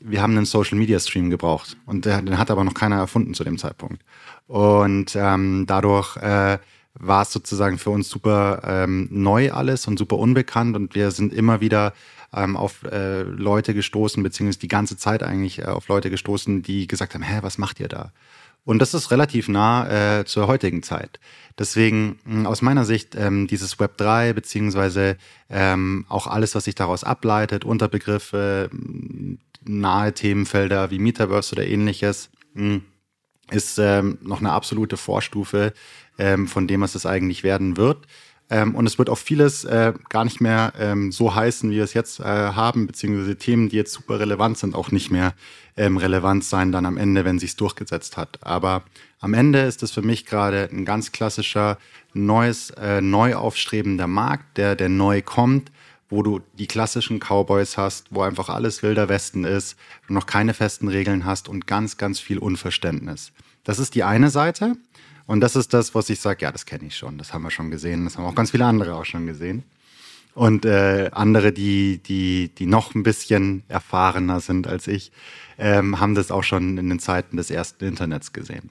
wir 0.00 0.22
haben 0.22 0.36
einen 0.36 0.46
Social 0.46 0.78
Media 0.78 0.98
Stream 0.98 1.30
gebraucht 1.30 1.76
und 1.86 2.04
der, 2.04 2.22
den 2.22 2.38
hat 2.38 2.50
aber 2.50 2.64
noch 2.64 2.74
keiner 2.74 2.96
erfunden 2.96 3.34
zu 3.34 3.44
dem 3.44 3.58
Zeitpunkt. 3.58 4.02
Und 4.46 5.14
ähm, 5.14 5.64
dadurch 5.66 6.16
äh, 6.16 6.58
war 6.94 7.22
es 7.22 7.32
sozusagen 7.32 7.78
für 7.78 7.90
uns 7.90 8.08
super 8.08 8.62
ähm, 8.64 9.08
neu 9.10 9.52
alles 9.52 9.86
und 9.86 9.98
super 9.98 10.16
unbekannt 10.18 10.74
und 10.74 10.94
wir 10.94 11.10
sind 11.10 11.32
immer 11.32 11.60
wieder 11.60 11.92
ähm, 12.34 12.56
auf 12.56 12.82
äh, 12.84 13.22
Leute 13.22 13.74
gestoßen, 13.74 14.22
beziehungsweise 14.22 14.58
die 14.58 14.68
ganze 14.68 14.96
Zeit 14.96 15.22
eigentlich 15.22 15.60
äh, 15.60 15.66
auf 15.66 15.88
Leute 15.88 16.10
gestoßen, 16.10 16.62
die 16.62 16.86
gesagt 16.86 17.14
haben, 17.14 17.22
hä, 17.22 17.38
was 17.42 17.58
macht 17.58 17.80
ihr 17.80 17.88
da? 17.88 18.12
Und 18.64 18.80
das 18.80 18.94
ist 18.94 19.10
relativ 19.10 19.48
nah 19.48 20.18
äh, 20.18 20.24
zur 20.24 20.46
heutigen 20.46 20.82
Zeit. 20.82 21.20
Deswegen 21.58 22.18
hm, 22.24 22.46
aus 22.46 22.62
meiner 22.62 22.84
Sicht 22.84 23.14
ähm, 23.16 23.46
dieses 23.46 23.80
Web 23.80 23.96
3 23.96 24.32
beziehungsweise 24.32 25.16
ähm, 25.48 26.04
auch 26.08 26.26
alles, 26.26 26.54
was 26.54 26.64
sich 26.64 26.74
daraus 26.74 27.02
ableitet, 27.02 27.64
Unterbegriffe, 27.64 28.68
hm, 28.70 29.38
nahe 29.64 30.12
Themenfelder 30.12 30.90
wie 30.90 30.98
Metaverse 30.98 31.54
oder 31.54 31.66
ähnliches, 31.66 32.30
mh, 32.54 32.62
hm, 32.62 32.82
ist 33.50 33.78
ähm, 33.78 34.18
noch 34.22 34.40
eine 34.40 34.52
absolute 34.52 34.96
Vorstufe 34.96 35.72
ähm, 36.18 36.46
von 36.46 36.66
dem, 36.66 36.82
was 36.82 36.94
es 36.94 37.06
eigentlich 37.06 37.42
werden 37.42 37.76
wird. 37.76 38.06
Ähm, 38.50 38.74
und 38.74 38.86
es 38.86 38.98
wird 38.98 39.10
auch 39.10 39.18
vieles 39.18 39.64
äh, 39.64 39.92
gar 40.08 40.24
nicht 40.24 40.40
mehr 40.40 40.72
ähm, 40.78 41.12
so 41.12 41.34
heißen, 41.34 41.70
wie 41.70 41.76
wir 41.76 41.84
es 41.84 41.94
jetzt 41.94 42.20
äh, 42.20 42.24
haben, 42.24 42.86
beziehungsweise 42.86 43.36
Themen, 43.36 43.68
die 43.68 43.76
jetzt 43.76 43.92
super 43.92 44.20
relevant 44.20 44.56
sind, 44.56 44.74
auch 44.74 44.90
nicht 44.90 45.10
mehr 45.10 45.34
ähm, 45.76 45.96
relevant 45.96 46.44
sein 46.44 46.72
dann 46.72 46.86
am 46.86 46.96
Ende, 46.96 47.24
wenn 47.24 47.38
sich's 47.38 47.56
durchgesetzt 47.56 48.16
hat. 48.16 48.38
Aber 48.40 48.84
am 49.20 49.34
Ende 49.34 49.60
ist 49.60 49.82
es 49.82 49.90
für 49.90 50.02
mich 50.02 50.24
gerade 50.24 50.68
ein 50.72 50.84
ganz 50.84 51.12
klassischer 51.12 51.78
neues, 52.14 52.70
äh, 52.70 53.00
neu 53.00 53.34
aufstrebender 53.34 54.06
Markt, 54.06 54.56
der, 54.56 54.76
der 54.76 54.88
neu 54.88 55.20
kommt, 55.20 55.70
wo 56.08 56.22
du 56.22 56.40
die 56.54 56.66
klassischen 56.66 57.20
Cowboys 57.20 57.76
hast, 57.76 58.06
wo 58.10 58.22
einfach 58.22 58.48
alles 58.48 58.82
wilder 58.82 59.10
Westen 59.10 59.44
ist, 59.44 59.76
du 60.06 60.14
noch 60.14 60.26
keine 60.26 60.54
festen 60.54 60.88
Regeln 60.88 61.26
hast 61.26 61.48
und 61.48 61.66
ganz, 61.66 61.98
ganz 61.98 62.18
viel 62.18 62.38
Unverständnis. 62.38 63.32
Das 63.64 63.78
ist 63.78 63.94
die 63.94 64.04
eine 64.04 64.30
Seite. 64.30 64.76
Und 65.28 65.40
das 65.40 65.56
ist 65.56 65.74
das, 65.74 65.94
was 65.94 66.08
ich 66.08 66.20
sage, 66.20 66.46
ja, 66.46 66.50
das 66.50 66.64
kenne 66.64 66.86
ich 66.86 66.96
schon, 66.96 67.18
das 67.18 67.34
haben 67.34 67.42
wir 67.42 67.50
schon 67.50 67.70
gesehen, 67.70 68.04
das 68.04 68.16
haben 68.16 68.24
auch 68.24 68.34
ganz 68.34 68.50
viele 68.50 68.64
andere 68.64 68.94
auch 68.94 69.04
schon 69.04 69.26
gesehen. 69.26 69.62
Und 70.34 70.64
äh, 70.64 71.10
andere, 71.12 71.52
die, 71.52 71.98
die, 71.98 72.48
die 72.48 72.64
noch 72.64 72.94
ein 72.94 73.02
bisschen 73.02 73.62
erfahrener 73.68 74.40
sind 74.40 74.66
als 74.66 74.86
ich, 74.86 75.12
ähm, 75.58 76.00
haben 76.00 76.14
das 76.14 76.30
auch 76.30 76.44
schon 76.44 76.78
in 76.78 76.88
den 76.88 76.98
Zeiten 76.98 77.36
des 77.36 77.50
ersten 77.50 77.84
Internets 77.84 78.32
gesehen. 78.32 78.70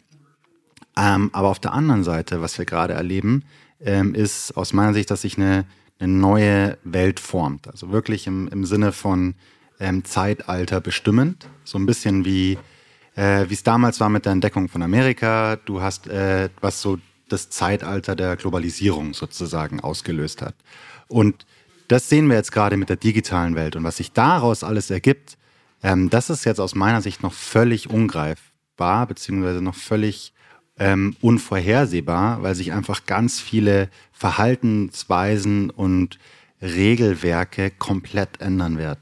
Ähm, 0.97 1.29
aber 1.31 1.49
auf 1.49 1.59
der 1.59 1.73
anderen 1.73 2.03
Seite, 2.03 2.41
was 2.41 2.57
wir 2.57 2.65
gerade 2.65 2.95
erleben, 2.95 3.43
ähm, 3.79 4.15
ist 4.15 4.57
aus 4.57 4.73
meiner 4.73 4.95
Sicht, 4.95 5.11
dass 5.11 5.21
sich 5.21 5.37
eine, 5.37 5.63
eine 5.99 6.11
neue 6.11 6.79
Welt 6.83 7.19
formt. 7.19 7.67
Also 7.67 7.91
wirklich 7.91 8.25
im, 8.25 8.47
im 8.47 8.65
Sinne 8.65 8.93
von 8.93 9.35
ähm, 9.79 10.03
Zeitalter 10.05 10.81
bestimmend. 10.81 11.47
So 11.65 11.77
ein 11.77 11.85
bisschen 11.85 12.25
wie 12.25 12.57
äh, 13.17 13.49
wie 13.49 13.55
es 13.55 13.63
damals 13.63 13.99
war 13.99 14.09
mit 14.09 14.25
der 14.25 14.31
Entdeckung 14.31 14.69
von 14.69 14.83
Amerika. 14.83 15.57
Du 15.65 15.81
hast, 15.81 16.07
äh, 16.07 16.49
was 16.61 16.81
so 16.81 16.99
das 17.27 17.49
Zeitalter 17.49 18.15
der 18.15 18.37
Globalisierung 18.37 19.13
sozusagen 19.13 19.79
ausgelöst 19.79 20.41
hat. 20.41 20.55
Und 21.07 21.45
das 21.87 22.09
sehen 22.09 22.27
wir 22.27 22.35
jetzt 22.35 22.51
gerade 22.51 22.77
mit 22.77 22.89
der 22.89 22.95
digitalen 22.95 23.55
Welt. 23.55 23.75
Und 23.75 23.83
was 23.83 23.97
sich 23.97 24.13
daraus 24.13 24.63
alles 24.63 24.91
ergibt, 24.91 25.37
ähm, 25.83 26.09
das 26.09 26.29
ist 26.29 26.45
jetzt 26.45 26.59
aus 26.59 26.75
meiner 26.75 27.01
Sicht 27.01 27.23
noch 27.23 27.33
völlig 27.33 27.89
ungreifbar, 27.89 29.07
beziehungsweise 29.07 29.61
noch 29.61 29.75
völlig 29.75 30.33
ähm, 30.77 31.15
unvorhersehbar, 31.19 32.43
weil 32.43 32.53
sich 32.53 32.71
einfach 32.71 33.05
ganz 33.07 33.39
viele 33.39 33.89
Verhaltensweisen 34.11 35.71
und 35.71 36.19
Regelwerke 36.61 37.71
komplett 37.71 38.41
ändern 38.41 38.77
werden. 38.77 38.99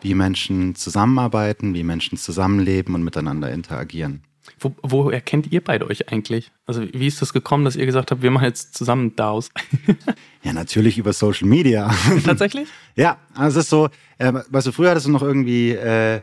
Wie 0.00 0.14
Menschen 0.14 0.74
zusammenarbeiten, 0.74 1.74
wie 1.74 1.82
Menschen 1.82 2.18
zusammenleben 2.18 2.94
und 2.94 3.02
miteinander 3.02 3.50
interagieren. 3.50 4.22
Wo, 4.60 4.74
woher 4.82 5.20
kennt 5.20 5.52
ihr 5.52 5.62
beide 5.62 5.86
euch 5.86 6.10
eigentlich? 6.10 6.50
Also 6.66 6.82
wie 6.92 7.06
ist 7.06 7.20
das 7.20 7.32
gekommen, 7.32 7.64
dass 7.64 7.76
ihr 7.76 7.86
gesagt 7.86 8.10
habt, 8.10 8.22
wir 8.22 8.30
machen 8.30 8.44
jetzt 8.44 8.76
zusammen 8.76 9.14
DAOs? 9.14 9.50
ja, 10.42 10.52
natürlich 10.52 10.98
über 10.98 11.12
Social 11.12 11.48
Media. 11.48 11.94
Tatsächlich? 12.24 12.68
ja, 12.96 13.18
also 13.34 13.58
es 13.58 13.66
ist 13.66 13.70
so, 13.70 13.88
äh, 14.18 14.32
weißt 14.48 14.68
du, 14.68 14.72
früher 14.72 14.90
hattest 14.90 15.06
du 15.06 15.10
noch 15.10 15.22
irgendwie 15.22 15.72
äh, 15.72 16.20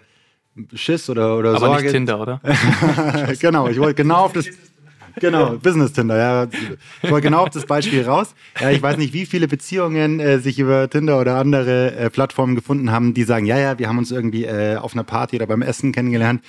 Schiss 0.73 1.09
oder, 1.09 1.37
oder 1.37 1.49
Aber 1.51 1.59
Sorge. 1.59 1.83
nicht 1.83 1.91
Tinder, 1.91 2.19
oder? 2.19 2.41
genau, 3.39 3.67
ich 3.67 3.79
wollte 3.79 3.95
genau 3.95 4.25
auf 4.25 4.33
das... 4.33 4.47
Genau, 5.19 5.57
Business 5.57 5.93
Tinder, 5.93 6.17
ja. 6.17 6.47
Ich 7.01 7.11
wollte 7.11 7.27
genau 7.27 7.43
auf 7.43 7.49
das 7.49 7.65
Beispiel 7.65 8.03
raus. 8.03 8.35
Ja, 8.59 8.71
ich 8.71 8.81
weiß 8.81 8.97
nicht, 8.97 9.13
wie 9.13 9.25
viele 9.25 9.47
Beziehungen 9.47 10.19
äh, 10.19 10.39
sich 10.39 10.59
über 10.59 10.89
Tinder 10.89 11.19
oder 11.19 11.35
andere 11.35 11.95
äh, 11.95 12.09
Plattformen 12.09 12.55
gefunden 12.55 12.91
haben, 12.91 13.13
die 13.13 13.23
sagen, 13.23 13.45
ja, 13.45 13.57
ja, 13.57 13.79
wir 13.79 13.87
haben 13.87 13.97
uns 13.97 14.11
irgendwie 14.11 14.45
äh, 14.45 14.77
auf 14.77 14.93
einer 14.93 15.03
Party 15.03 15.37
oder 15.37 15.47
beim 15.47 15.61
Essen 15.61 15.91
kennengelernt 15.91 16.41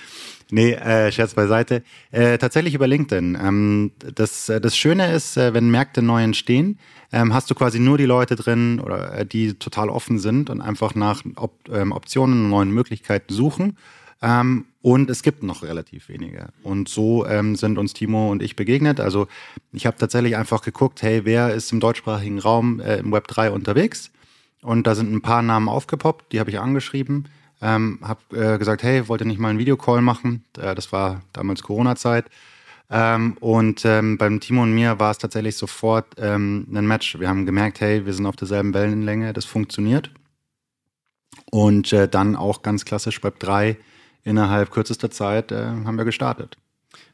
Nee, 0.50 0.72
äh, 0.74 1.10
Scherz 1.10 1.34
beiseite. 1.34 1.82
Äh, 2.12 2.38
tatsächlich 2.38 2.74
über 2.74 2.86
LinkedIn. 2.86 3.36
Ähm, 3.40 3.90
das, 4.14 4.48
äh, 4.48 4.60
das 4.60 4.76
Schöne 4.76 5.12
ist, 5.12 5.36
äh, 5.36 5.52
wenn 5.54 5.70
Märkte 5.70 6.02
neu 6.02 6.22
entstehen, 6.22 6.78
ähm, 7.12 7.34
hast 7.34 7.50
du 7.50 7.54
quasi 7.56 7.80
nur 7.80 7.98
die 7.98 8.04
Leute 8.04 8.36
drin, 8.36 8.78
oder 8.78 9.12
äh, 9.12 9.26
die 9.26 9.54
total 9.54 9.90
offen 9.90 10.18
sind 10.20 10.48
und 10.48 10.60
einfach 10.60 10.94
nach 10.94 11.24
Op 11.34 11.52
ähm, 11.72 11.90
Optionen 11.90 12.44
und 12.44 12.50
neuen 12.50 12.70
Möglichkeiten 12.70 13.32
suchen. 13.32 13.76
Ähm, 14.22 14.66
und 14.82 15.10
es 15.10 15.22
gibt 15.22 15.42
noch 15.42 15.62
relativ 15.62 16.08
wenige. 16.08 16.48
Und 16.62 16.88
so 16.88 17.26
ähm, 17.26 17.56
sind 17.56 17.76
uns 17.76 17.92
Timo 17.92 18.30
und 18.30 18.42
ich 18.42 18.56
begegnet. 18.56 19.00
Also 19.00 19.28
ich 19.72 19.86
habe 19.86 19.96
tatsächlich 19.98 20.36
einfach 20.36 20.62
geguckt, 20.62 21.02
hey, 21.02 21.24
wer 21.24 21.52
ist 21.52 21.72
im 21.72 21.80
deutschsprachigen 21.80 22.38
Raum 22.38 22.80
äh, 22.80 22.96
im 22.98 23.12
Web 23.12 23.28
3 23.28 23.50
unterwegs? 23.50 24.10
Und 24.62 24.86
da 24.86 24.94
sind 24.94 25.12
ein 25.12 25.22
paar 25.22 25.42
Namen 25.42 25.68
aufgepoppt, 25.68 26.32
die 26.32 26.40
habe 26.40 26.50
ich 26.50 26.58
angeschrieben 26.58 27.28
ähm, 27.62 27.98
habe 28.02 28.54
äh, 28.54 28.58
gesagt, 28.58 28.82
hey, 28.82 29.08
wollt 29.08 29.22
ihr 29.22 29.26
nicht 29.26 29.40
mal 29.40 29.48
einen 29.48 29.58
Videocall 29.58 30.02
machen? 30.02 30.44
Äh, 30.58 30.74
das 30.74 30.92
war 30.92 31.22
damals 31.32 31.62
Corona-Zeit. 31.62 32.26
Ähm, 32.88 33.36
und 33.40 33.84
ähm, 33.84 34.16
beim 34.18 34.40
Timo 34.40 34.62
und 34.62 34.74
mir 34.74 34.98
war 35.00 35.10
es 35.10 35.18
tatsächlich 35.18 35.56
sofort 35.56 36.06
ähm, 36.18 36.66
ein 36.72 36.86
Match. 36.86 37.18
Wir 37.18 37.28
haben 37.28 37.46
gemerkt, 37.46 37.80
hey, 37.80 38.06
wir 38.06 38.12
sind 38.12 38.26
auf 38.26 38.36
derselben 38.36 38.74
Wellenlänge, 38.74 39.32
das 39.32 39.44
funktioniert. 39.44 40.10
Und 41.50 41.92
äh, 41.92 42.08
dann 42.08 42.36
auch 42.36 42.62
ganz 42.62 42.84
klassisch 42.84 43.22
Web 43.24 43.40
3 43.40 43.76
innerhalb 44.26 44.70
kürzester 44.70 45.10
Zeit 45.10 45.52
äh, 45.52 45.64
haben 45.64 45.96
wir 45.96 46.04
gestartet. 46.04 46.58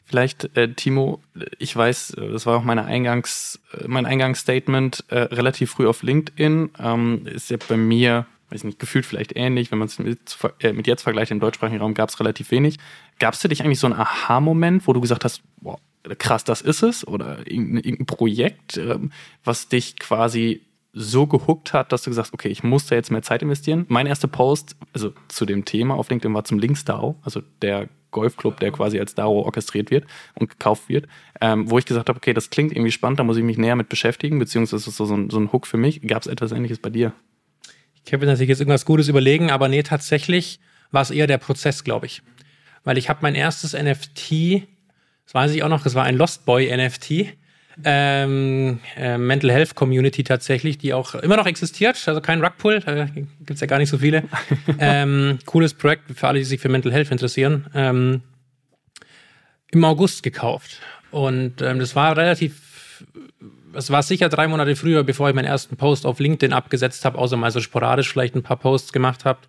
Vielleicht, 0.05 0.57
äh, 0.57 0.73
Timo, 0.75 1.23
ich 1.59 1.75
weiß, 1.77 2.17
das 2.17 2.45
war 2.47 2.59
auch 2.59 2.65
meine 2.65 2.85
Eingangs, 2.85 3.61
äh, 3.73 3.87
mein 3.87 4.07
Eingangsstatement 4.07 5.05
äh, 5.09 5.19
relativ 5.19 5.71
früh 5.71 5.87
auf 5.87 6.03
LinkedIn. 6.03 6.71
Ähm, 6.79 7.27
ist 7.27 7.51
ja 7.51 7.59
bei 7.69 7.77
mir 7.77 8.27
weiß 8.51 8.65
nicht, 8.65 8.79
gefühlt 8.79 9.07
vielleicht 9.07 9.35
ähnlich, 9.35 9.71
wenn 9.71 9.79
man 9.79 9.89
es 9.89 9.99
mit, 9.99 10.37
äh, 10.61 10.73
mit, 10.73 10.87
jetzt 10.87 11.03
vergleicht, 11.03 11.31
im 11.31 11.41
deutschsprachigen 11.41 11.81
Raum 11.81 11.95
gab 11.95 12.11
es 12.11 12.21
relativ 12.21 12.51
wenig. 12.51 12.79
Gab 13.19 13.35
es 13.35 13.41
für 13.41 13.49
dich 13.49 13.63
eigentlich 13.63 13.79
so 13.79 13.87
einen 13.87 13.99
Aha-Moment, 13.99 14.87
wo 14.87 14.93
du 14.93 15.01
gesagt 15.01 15.25
hast, 15.25 15.43
boah, 15.61 15.79
krass, 16.19 16.45
das 16.45 16.61
ist 16.61 16.83
es? 16.83 17.07
Oder 17.07 17.39
irgendein, 17.47 17.85
irgendein 17.85 18.07
Projekt, 18.07 18.77
ähm, 18.77 19.11
was 19.43 19.69
dich 19.69 19.99
quasi 19.99 20.61
so 20.93 21.27
gehuckt 21.27 21.73
hat, 21.73 21.93
dass 21.93 22.03
du 22.03 22.11
gesagt 22.11 22.29
hast, 22.29 22.35
okay, 22.35 22.49
ich 22.49 22.63
muss 22.63 22.87
da 22.87 22.95
jetzt 22.95 23.11
mehr 23.11 23.23
Zeit 23.23 23.43
investieren. 23.43 23.87
Mein 23.89 24.07
erster 24.07 24.29
Post, 24.29 24.77
also 24.93 25.13
zu 25.29 25.47
dem 25.47 25.65
Thema 25.65 25.95
auf 25.95 26.11
LinkedIn 26.11 26.35
war 26.35 26.45
zum 26.45 26.59
Linksdao, 26.59 27.17
also 27.23 27.43
der 27.63 27.89
Golfclub, 28.11 28.61
der 28.61 28.71
quasi 28.71 29.01
als 29.01 29.15
DAO 29.15 29.41
orchestriert 29.41 29.91
wird 29.91 30.07
und 30.35 30.51
gekauft 30.51 30.89
wird, 30.89 31.09
ähm, 31.41 31.71
wo 31.71 31.79
ich 31.79 31.87
gesagt 31.87 32.11
habe, 32.11 32.19
okay, 32.19 32.35
das 32.35 32.51
klingt 32.51 32.73
irgendwie 32.73 32.93
spannend, 32.93 33.19
da 33.19 33.25
muss 33.25 33.39
ich 33.39 33.43
mich 33.43 33.57
näher 33.57 33.75
mit 33.75 33.89
beschäftigen, 33.89 34.39
beziehungsweise 34.39 34.89
ist 34.89 35.01
das 35.01 35.09
so 35.09 35.15
ein, 35.15 35.31
so 35.31 35.41
ein 35.41 35.51
Hook 35.51 35.67
für 35.67 35.79
mich. 35.79 36.03
Gab 36.03 36.23
es 36.23 36.29
etwas 36.29 36.53
Ähnliches 36.53 36.79
bei 36.79 36.91
dir? 36.91 37.13
Ich 38.05 38.13
habe 38.13 38.27
natürlich 38.27 38.51
jetzt 38.51 38.61
irgendwas 38.61 38.85
Gutes 38.85 39.09
überlegen, 39.09 39.51
aber 39.51 39.69
nee, 39.69 39.83
tatsächlich 39.83 40.61
war 40.91 41.03
es 41.03 41.11
eher 41.11 41.27
der 41.27 41.39
Prozess, 41.39 41.85
glaube 41.85 42.07
ich. 42.07 42.23
Weil 42.85 42.99
ich 42.99 43.09
habe 43.09 43.21
mein 43.23 43.35
erstes 43.35 43.73
NFT, 43.73 44.67
das 45.25 45.35
weiß 45.35 45.53
ich 45.53 45.63
auch 45.63 45.69
noch, 45.69 45.83
das 45.83 45.95
war 45.95 46.05
ein 46.05 46.17
Lost 46.17 46.45
Boy 46.45 46.75
NFT, 46.77 47.39
ähm, 47.85 48.81
äh, 48.97 49.19
Mental 49.19 49.51
Health 49.51 49.75
Community 49.75 50.25
tatsächlich, 50.25 50.79
die 50.79 50.93
auch 50.95 51.15
immer 51.15 51.37
noch 51.37 51.47
existiert, 51.47 52.03
also 52.07 52.21
kein 52.21 52.43
Rugpull, 52.43 52.81
da 52.81 53.05
gibt 53.05 53.51
es 53.51 53.61
ja 53.61 53.67
gar 53.67 53.79
nicht 53.79 53.91
so 53.91 53.99
viele. 53.99 54.25
ähm, 54.79 55.39
cooles 55.47 55.75
Projekt 55.75 56.05
für 56.15 56.29
alle, 56.29 56.39
die 56.39 56.45
sich 56.45 56.61
für 56.61 56.69
Mental 56.69 56.93
Health 56.93 57.11
interessieren. 57.11 57.67
Ähm, 57.75 58.23
Im 59.71 59.85
August 59.85 60.23
gekauft. 60.23 60.81
Und 61.11 61.61
ähm, 61.63 61.79
das 61.79 61.95
war 61.95 62.17
relativ 62.17 62.73
es 63.75 63.91
war 63.91 64.03
sicher 64.03 64.29
drei 64.29 64.49
Monate 64.49 64.77
früher, 64.77 65.05
bevor 65.05 65.29
ich 65.29 65.35
meinen 65.35 65.47
ersten 65.47 65.77
Post 65.77 66.07
auf 66.07 66.21
LinkedIn 66.21 66.53
abgesetzt 66.53 67.05
habe, 67.05 67.19
außer 67.19 67.37
mal 67.37 67.51
so 67.51 67.61
sporadisch 67.61 68.11
vielleicht 68.11 68.35
ein 68.35 68.43
paar 68.43 68.59
Posts 68.59 68.93
gemacht 68.93 69.25
habe. 69.25 69.41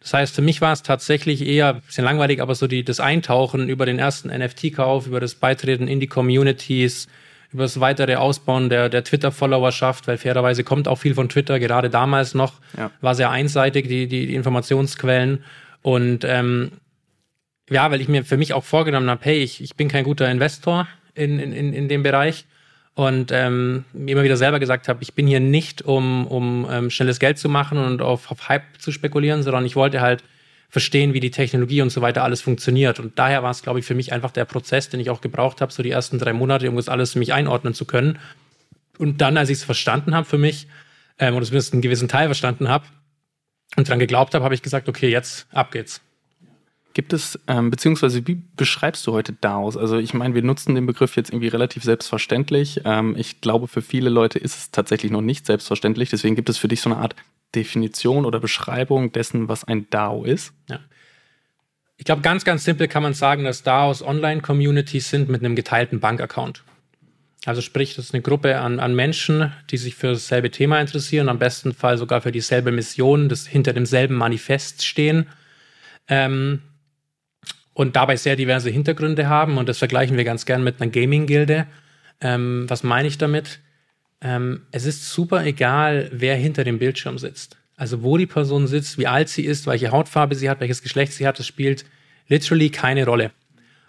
Das 0.00 0.14
heißt, 0.14 0.34
für 0.34 0.42
mich 0.42 0.60
war 0.60 0.72
es 0.72 0.82
tatsächlich 0.82 1.44
eher 1.44 1.74
ein 1.74 1.80
bisschen 1.80 2.04
langweilig, 2.04 2.40
aber 2.40 2.54
so 2.54 2.66
die, 2.66 2.84
das 2.84 3.00
Eintauchen 3.00 3.68
über 3.68 3.86
den 3.86 3.98
ersten 3.98 4.28
NFT-Kauf, 4.28 5.06
über 5.06 5.20
das 5.20 5.34
Beitreten 5.34 5.88
in 5.88 6.00
die 6.00 6.06
Communities, 6.06 7.08
über 7.52 7.64
das 7.64 7.80
weitere 7.80 8.16
Ausbauen 8.16 8.68
der, 8.68 8.88
der 8.88 9.04
Twitter-Followerschaft, 9.04 10.06
weil 10.08 10.18
fairerweise 10.18 10.64
kommt 10.64 10.88
auch 10.88 10.96
viel 10.96 11.14
von 11.14 11.28
Twitter, 11.28 11.58
gerade 11.58 11.90
damals 11.90 12.34
noch, 12.34 12.54
ja. 12.76 12.90
war 13.00 13.14
sehr 13.14 13.30
einseitig, 13.30 13.88
die, 13.88 14.06
die, 14.08 14.26
die 14.26 14.34
Informationsquellen. 14.34 15.44
Und 15.82 16.24
ähm, 16.24 16.72
ja, 17.70 17.90
weil 17.90 18.00
ich 18.00 18.08
mir 18.08 18.24
für 18.24 18.36
mich 18.36 18.52
auch 18.52 18.64
vorgenommen 18.64 19.10
habe, 19.10 19.24
hey, 19.24 19.42
ich, 19.42 19.62
ich 19.62 19.76
bin 19.76 19.88
kein 19.88 20.04
guter 20.04 20.30
Investor 20.30 20.86
in, 21.14 21.38
in, 21.38 21.72
in 21.72 21.88
dem 21.88 22.02
Bereich 22.02 22.46
und 22.94 23.30
ähm, 23.30 23.84
immer 23.94 24.22
wieder 24.22 24.36
selber 24.36 24.58
gesagt 24.58 24.88
habe, 24.88 25.02
ich 25.02 25.14
bin 25.14 25.26
hier 25.26 25.40
nicht, 25.40 25.82
um, 25.82 26.26
um 26.26 26.66
ähm, 26.70 26.90
schnelles 26.90 27.18
Geld 27.18 27.38
zu 27.38 27.48
machen 27.48 27.78
und 27.78 28.02
auf, 28.02 28.30
auf 28.30 28.48
Hype 28.48 28.62
zu 28.78 28.90
spekulieren, 28.90 29.42
sondern 29.42 29.66
ich 29.66 29.76
wollte 29.76 30.00
halt 30.00 30.24
verstehen, 30.68 31.14
wie 31.14 31.20
die 31.20 31.30
Technologie 31.30 31.82
und 31.82 31.90
so 31.90 32.00
weiter 32.00 32.24
alles 32.24 32.42
funktioniert. 32.42 33.00
Und 33.00 33.18
daher 33.18 33.42
war 33.42 33.50
es, 33.50 33.62
glaube 33.62 33.78
ich, 33.78 33.86
für 33.86 33.94
mich 33.94 34.12
einfach 34.12 34.30
der 34.30 34.44
Prozess, 34.44 34.88
den 34.88 35.00
ich 35.00 35.10
auch 35.10 35.20
gebraucht 35.20 35.60
habe, 35.60 35.72
so 35.72 35.82
die 35.82 35.90
ersten 35.90 36.18
drei 36.18 36.32
Monate, 36.32 36.68
um 36.68 36.76
das 36.76 36.88
alles 36.88 37.12
für 37.12 37.18
mich 37.18 37.32
einordnen 37.32 37.74
zu 37.74 37.84
können. 37.84 38.18
Und 38.98 39.20
dann, 39.20 39.36
als 39.36 39.50
ich 39.50 39.58
es 39.58 39.64
verstanden 39.64 40.14
habe 40.14 40.26
für 40.26 40.38
mich, 40.38 40.68
ähm, 41.18 41.34
oder 41.34 41.44
zumindest 41.44 41.72
einen 41.72 41.82
gewissen 41.82 42.08
Teil 42.08 42.26
verstanden 42.26 42.68
habe 42.68 42.86
und 43.76 43.88
dran 43.88 43.98
geglaubt 43.98 44.34
habe, 44.34 44.44
habe 44.44 44.54
ich 44.54 44.62
gesagt, 44.62 44.88
okay, 44.88 45.08
jetzt 45.08 45.46
ab 45.52 45.70
geht's. 45.70 46.00
Gibt 46.96 47.12
es, 47.12 47.38
ähm, 47.46 47.70
beziehungsweise 47.70 48.26
wie 48.26 48.42
beschreibst 48.56 49.06
du 49.06 49.12
heute 49.12 49.34
DAOs? 49.34 49.76
Also 49.76 49.98
ich 49.98 50.14
meine, 50.14 50.34
wir 50.34 50.40
nutzen 50.40 50.74
den 50.74 50.86
Begriff 50.86 51.14
jetzt 51.16 51.28
irgendwie 51.28 51.48
relativ 51.48 51.84
selbstverständlich. 51.84 52.80
Ähm, 52.86 53.14
ich 53.18 53.42
glaube, 53.42 53.68
für 53.68 53.82
viele 53.82 54.08
Leute 54.08 54.38
ist 54.38 54.56
es 54.56 54.70
tatsächlich 54.70 55.12
noch 55.12 55.20
nicht 55.20 55.44
selbstverständlich. 55.44 56.08
Deswegen 56.08 56.36
gibt 56.36 56.48
es 56.48 56.56
für 56.56 56.68
dich 56.68 56.80
so 56.80 56.88
eine 56.88 56.98
Art 56.98 57.14
Definition 57.54 58.24
oder 58.24 58.40
Beschreibung 58.40 59.12
dessen, 59.12 59.46
was 59.46 59.62
ein 59.62 59.90
DAO 59.90 60.24
ist? 60.24 60.54
Ja. 60.70 60.80
Ich 61.98 62.06
glaube, 62.06 62.22
ganz, 62.22 62.46
ganz 62.46 62.64
simpel 62.64 62.88
kann 62.88 63.02
man 63.02 63.12
sagen, 63.12 63.44
dass 63.44 63.62
DAOs 63.62 64.02
Online-Communities 64.02 65.10
sind 65.10 65.28
mit 65.28 65.44
einem 65.44 65.54
geteilten 65.54 66.00
Bankaccount. 66.00 66.64
Also 67.44 67.60
sprich, 67.60 67.94
das 67.94 68.06
ist 68.06 68.14
eine 68.14 68.22
Gruppe 68.22 68.58
an, 68.58 68.80
an 68.80 68.94
Menschen, 68.94 69.52
die 69.68 69.76
sich 69.76 69.96
für 69.96 70.12
dasselbe 70.12 70.50
Thema 70.50 70.80
interessieren, 70.80 71.28
am 71.28 71.38
besten 71.38 71.74
Fall 71.74 71.98
sogar 71.98 72.22
für 72.22 72.32
dieselbe 72.32 72.72
Mission, 72.72 73.28
das 73.28 73.46
hinter 73.46 73.74
demselben 73.74 74.14
Manifest 74.14 74.86
stehen. 74.86 75.26
Ähm, 76.08 76.62
und 77.76 77.94
dabei 77.94 78.16
sehr 78.16 78.36
diverse 78.36 78.70
Hintergründe 78.70 79.28
haben. 79.28 79.58
Und 79.58 79.68
das 79.68 79.76
vergleichen 79.76 80.16
wir 80.16 80.24
ganz 80.24 80.46
gern 80.46 80.64
mit 80.64 80.80
einer 80.80 80.90
Gaming-Gilde. 80.90 81.66
Ähm, 82.22 82.64
was 82.68 82.82
meine 82.82 83.06
ich 83.06 83.18
damit? 83.18 83.60
Ähm, 84.22 84.62
es 84.72 84.86
ist 84.86 85.10
super 85.10 85.44
egal, 85.44 86.08
wer 86.10 86.36
hinter 86.36 86.64
dem 86.64 86.78
Bildschirm 86.78 87.18
sitzt. 87.18 87.58
Also 87.76 88.02
wo 88.02 88.16
die 88.16 88.24
Person 88.24 88.66
sitzt, 88.66 88.96
wie 88.96 89.06
alt 89.06 89.28
sie 89.28 89.44
ist, 89.44 89.66
welche 89.66 89.90
Hautfarbe 89.90 90.34
sie 90.34 90.48
hat, 90.48 90.60
welches 90.60 90.82
Geschlecht 90.82 91.12
sie 91.12 91.26
hat, 91.26 91.38
das 91.38 91.46
spielt 91.46 91.84
literally 92.28 92.70
keine 92.70 93.04
Rolle. 93.04 93.30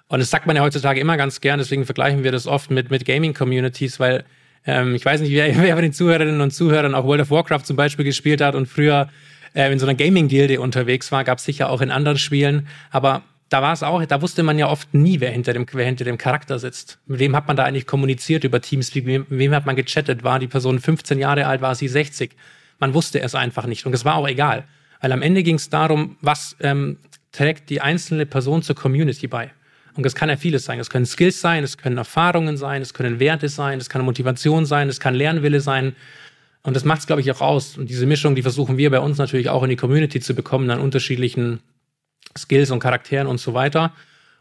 Und 0.09 0.19
das 0.19 0.29
sagt 0.29 0.47
man 0.47 0.57
ja 0.57 0.63
heutzutage 0.63 0.99
immer 0.99 1.15
ganz 1.15 1.39
gern, 1.39 1.57
deswegen 1.57 1.85
vergleichen 1.85 2.25
wir 2.25 2.33
das 2.33 2.45
oft 2.45 2.69
mit, 2.69 2.91
mit 2.91 3.05
Gaming-Communities, 3.05 4.01
weil 4.01 4.25
ähm, 4.65 4.95
ich 4.95 5.05
weiß 5.05 5.21
nicht, 5.21 5.31
wer, 5.31 5.55
wer 5.61 5.75
von 5.75 5.83
den 5.83 5.93
Zuhörerinnen 5.93 6.41
und 6.41 6.51
Zuhörern 6.51 6.93
auch 6.93 7.05
World 7.05 7.21
of 7.21 7.31
Warcraft 7.31 7.63
zum 7.63 7.77
Beispiel 7.77 8.03
gespielt 8.03 8.41
hat 8.41 8.53
und 8.53 8.65
früher 8.65 9.07
äh, 9.53 9.71
in 9.71 9.79
so 9.79 9.85
einer 9.85 9.95
Gaming-Gilde 9.95 10.59
unterwegs 10.59 11.09
war, 11.13 11.23
gab 11.23 11.37
es 11.37 11.45
sicher 11.45 11.69
auch 11.69 11.79
in 11.79 11.89
anderen 11.89 12.17
Spielen, 12.17 12.67
aber 12.91 13.23
da 13.49 13.61
war 13.61 13.73
es 13.73 13.83
auch, 13.83 14.05
da 14.05 14.21
wusste 14.21 14.43
man 14.43 14.59
ja 14.59 14.67
oft 14.67 14.93
nie, 14.93 15.19
wer 15.19 15.31
hinter 15.31 15.53
dem, 15.53 15.65
wer 15.71 15.85
hinter 15.85 16.03
dem 16.03 16.17
Charakter 16.17 16.59
sitzt. 16.59 16.99
Mit 17.05 17.19
wem 17.19 17.35
hat 17.35 17.47
man 17.47 17.55
da 17.55 17.63
eigentlich 17.63 17.87
kommuniziert 17.87 18.43
über 18.43 18.61
Teams? 18.61 18.93
Mit 18.93 19.05
wem, 19.05 19.25
mit 19.29 19.39
wem 19.39 19.55
hat 19.55 19.65
man 19.65 19.75
gechattet? 19.75 20.23
War 20.23 20.39
die 20.39 20.47
Person 20.47 20.79
15 20.79 21.19
Jahre 21.19 21.45
alt? 21.45 21.61
War 21.61 21.75
sie 21.75 21.87
60? 21.87 22.35
Man 22.79 22.93
wusste 22.93 23.21
es 23.21 23.35
einfach 23.35 23.65
nicht. 23.65 23.85
Und 23.85 23.93
es 23.93 24.03
war 24.03 24.15
auch 24.15 24.27
egal. 24.27 24.65
Weil 24.99 25.11
am 25.11 25.21
Ende 25.21 25.43
ging 25.43 25.55
es 25.55 25.69
darum, 25.69 26.17
was 26.21 26.55
ähm, 26.59 26.97
trägt 27.31 27.69
die 27.69 27.81
einzelne 27.81 28.25
Person 28.25 28.63
zur 28.63 28.75
Community 28.75 29.27
bei. 29.27 29.51
Und 29.95 30.05
das 30.05 30.13
kann 30.13 30.29
ja 30.29 30.37
vieles 30.37 30.65
sein. 30.65 30.79
Es 30.79 30.89
können 30.89 31.05
Skills 31.05 31.41
sein, 31.41 31.63
es 31.63 31.77
können 31.77 31.97
Erfahrungen 31.97 32.57
sein, 32.57 32.81
es 32.81 32.93
können 32.93 33.19
Werte 33.19 33.49
sein, 33.49 33.79
es 33.79 33.89
kann 33.89 34.03
Motivation 34.03 34.65
sein, 34.65 34.89
es 34.89 34.99
kann 34.99 35.15
Lernwille 35.15 35.59
sein. 35.59 35.95
Und 36.63 36.75
das 36.75 36.83
macht 36.83 36.99
es, 36.99 37.07
glaube 37.07 37.21
ich, 37.21 37.31
auch 37.31 37.41
aus. 37.41 37.77
Und 37.77 37.89
diese 37.89 38.05
Mischung, 38.05 38.35
die 38.35 38.41
versuchen 38.41 38.77
wir 38.77 38.91
bei 38.91 38.99
uns 38.99 39.17
natürlich 39.17 39.49
auch 39.49 39.63
in 39.63 39.69
die 39.69 39.75
Community 39.75 40.19
zu 40.19 40.35
bekommen, 40.35 40.69
an 40.69 40.79
unterschiedlichen 40.79 41.61
Skills 42.37 42.71
und 42.71 42.79
Charakteren 42.79 43.27
und 43.27 43.39
so 43.39 43.53
weiter. 43.53 43.93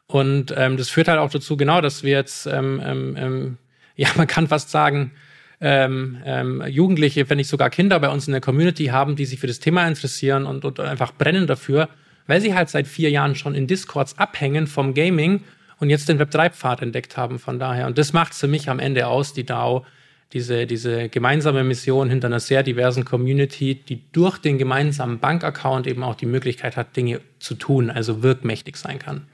Und 0.07 0.55
ähm, 0.57 0.77
das 0.77 0.89
führt 0.89 1.09
halt 1.09 1.19
auch 1.19 1.31
dazu, 1.31 1.57
genau, 1.57 1.81
dass 1.81 2.03
wir 2.03 2.13
jetzt, 2.13 2.47
ähm, 2.47 2.81
ähm, 2.85 3.17
ähm 3.19 3.59
ja, 3.97 4.09
man 4.17 4.27
kann 4.27 4.47
fast 4.47 4.71
sagen, 4.71 5.13
ähm, 5.61 6.19
ähm, 6.25 6.63
Jugendliche, 6.67 7.29
wenn 7.31 7.39
nicht 7.39 7.49
sogar 7.49 7.71
Kinder 7.71 7.99
bei 7.99 8.11
uns 8.11 8.27
in 8.27 8.33
der 8.33 8.43
Community 8.43 8.87
haben, 8.87 9.17
die 9.17 9.25
sich 9.25 9.41
für 9.41 9.47
das 9.47 9.59
Thema 9.59 9.89
interessieren 9.89 10.45
und, 10.45 10.65
und 10.67 10.81
einfach 10.81 11.13
brennen 11.13 11.47
dafür, 11.47 11.89
weil 12.27 12.41
sie 12.43 12.55
halt 12.55 12.69
seit 12.69 12.87
vier 12.87 13.11
Jahren 13.11 13.35
schon 13.35 13.55
in 13.55 13.67
Discords 13.67 14.19
abhängen 14.19 14.67
vom 14.67 14.93
Gaming 14.93 15.43
und 15.79 15.91
jetzt 15.91 16.09
den 16.09 16.19
Web3-Pfad 16.19 16.83
entdeckt 16.83 17.17
haben 17.17 17.39
von 17.39 17.59
daher. 17.59 17.87
Und 17.87 17.97
das 17.97 18.13
macht 18.13 18.35
für 18.35 18.49
mich 18.49 18.69
am 18.69 18.79
Ende 18.79 19.07
aus, 19.07 19.33
die 19.33 19.45
DAO, 19.45 19.87
diese, 20.33 20.67
diese 20.67 21.09
gemeinsame 21.09 21.63
Mission 21.65 22.11
hinter 22.11 22.27
einer 22.27 22.41
sehr 22.41 22.63
diversen 22.63 23.05
Community, 23.05 23.75
die 23.75 24.03
durch 24.13 24.39
den 24.39 24.59
gemeinsamen 24.59 25.19
Bankaccount 25.19 25.87
eben 25.87 26.03
auch 26.03 26.15
die 26.17 26.27
Möglichkeit 26.27 26.77
hat, 26.77 26.97
Dinge 26.97 27.21
zu 27.39 27.55
tun, 27.55 27.91
also 27.91 28.23
wirkmächtig 28.23 28.77
sein 28.77 28.99
kann. 28.99 29.27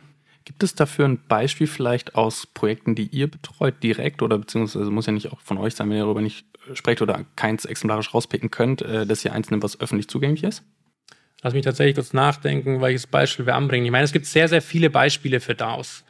Gibt 0.44 0.62
es 0.62 0.74
dafür 0.74 1.06
ein 1.06 1.20
Beispiel 1.28 1.66
vielleicht 1.66 2.14
aus 2.14 2.46
Projekten, 2.46 2.94
die 2.94 3.06
ihr 3.06 3.30
betreut, 3.30 3.82
direkt 3.82 4.22
oder 4.22 4.38
beziehungsweise 4.38 4.90
muss 4.90 5.06
ja 5.06 5.12
nicht 5.12 5.32
auch 5.32 5.40
von 5.40 5.56
euch 5.56 5.74
sein, 5.74 5.88
wenn 5.88 5.96
ihr 5.96 6.02
darüber 6.02 6.20
nicht 6.20 6.44
sprecht 6.74 7.00
oder 7.00 7.24
keins 7.36 7.64
exemplarisch 7.64 8.12
rauspicken 8.12 8.50
könnt, 8.50 8.82
äh, 8.82 9.06
dass 9.06 9.24
ihr 9.24 9.32
eins 9.32 9.50
nimmt, 9.50 9.62
was 9.62 9.80
öffentlich 9.80 10.08
zugänglich 10.08 10.44
ist? 10.44 10.62
Lass 11.42 11.54
mich 11.54 11.64
tatsächlich 11.64 11.96
kurz 11.96 12.12
nachdenken, 12.12 12.80
welches 12.80 13.06
Beispiel 13.06 13.46
wir 13.46 13.56
anbringen. 13.56 13.84
Ich 13.84 13.90
meine, 13.90 14.04
es 14.04 14.12
gibt 14.12 14.26
sehr, 14.26 14.48
sehr 14.48 14.62
viele 14.62 14.90
Beispiele 14.90 15.40
für 15.40 15.54
DAOs. 15.54 16.04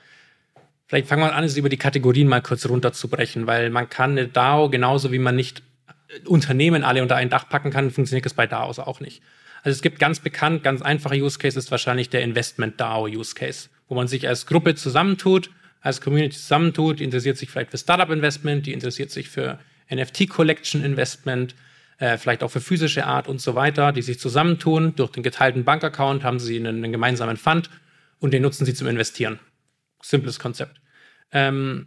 Vielleicht 0.92 1.08
fangen 1.08 1.22
wir 1.22 1.34
an, 1.34 1.42
es 1.42 1.56
über 1.56 1.70
die 1.70 1.78
Kategorien 1.78 2.28
mal 2.28 2.42
kurz 2.42 2.68
runterzubrechen, 2.68 3.46
weil 3.46 3.70
man 3.70 3.88
kann 3.88 4.10
eine 4.10 4.28
DAO 4.28 4.68
genauso 4.68 5.10
wie 5.10 5.18
man 5.18 5.34
nicht 5.34 5.62
Unternehmen 6.26 6.84
alle 6.84 7.00
unter 7.00 7.16
ein 7.16 7.30
Dach 7.30 7.48
packen 7.48 7.70
kann, 7.70 7.90
funktioniert 7.90 8.26
das 8.26 8.34
bei 8.34 8.46
DAOs 8.46 8.78
auch 8.78 9.00
nicht. 9.00 9.22
Also 9.62 9.74
es 9.74 9.80
gibt 9.80 9.98
ganz 9.98 10.20
bekannt, 10.20 10.62
ganz 10.62 10.82
einfache 10.82 11.16
Use 11.16 11.38
Case 11.38 11.58
ist 11.58 11.70
wahrscheinlich 11.70 12.10
der 12.10 12.20
Investment 12.20 12.78
DAO 12.78 13.06
Use 13.06 13.34
Case 13.34 13.70
wo 13.88 13.94
man 13.96 14.08
sich 14.08 14.26
als 14.26 14.46
Gruppe 14.46 14.74
zusammentut, 14.74 15.50
als 15.80 16.00
Community 16.00 16.36
zusammentut, 16.36 17.00
die 17.00 17.04
interessiert 17.04 17.36
sich 17.36 17.50
vielleicht 17.50 17.70
für 17.70 17.78
Startup 17.78 18.08
Investment, 18.10 18.66
die 18.66 18.72
interessiert 18.72 19.10
sich 19.10 19.28
für 19.28 19.58
NFT 19.90 20.28
Collection 20.28 20.82
Investment, 20.82 21.54
äh, 21.98 22.16
vielleicht 22.16 22.42
auch 22.42 22.50
für 22.50 22.60
physische 22.60 23.06
Art 23.06 23.28
und 23.28 23.40
so 23.40 23.54
weiter, 23.54 23.92
die 23.92 24.02
sich 24.02 24.18
zusammentun. 24.18 24.94
Durch 24.96 25.10
den 25.10 25.22
geteilten 25.22 25.64
Bankaccount 25.64 26.24
haben 26.24 26.38
sie 26.38 26.56
einen, 26.56 26.82
einen 26.82 26.92
gemeinsamen 26.92 27.36
Fund 27.36 27.68
und 28.18 28.32
den 28.32 28.42
nutzen 28.42 28.64
sie 28.64 28.72
zum 28.74 28.88
Investieren. 28.88 29.38
Simples 30.02 30.38
Konzept. 30.38 30.81
Ähm, 31.32 31.86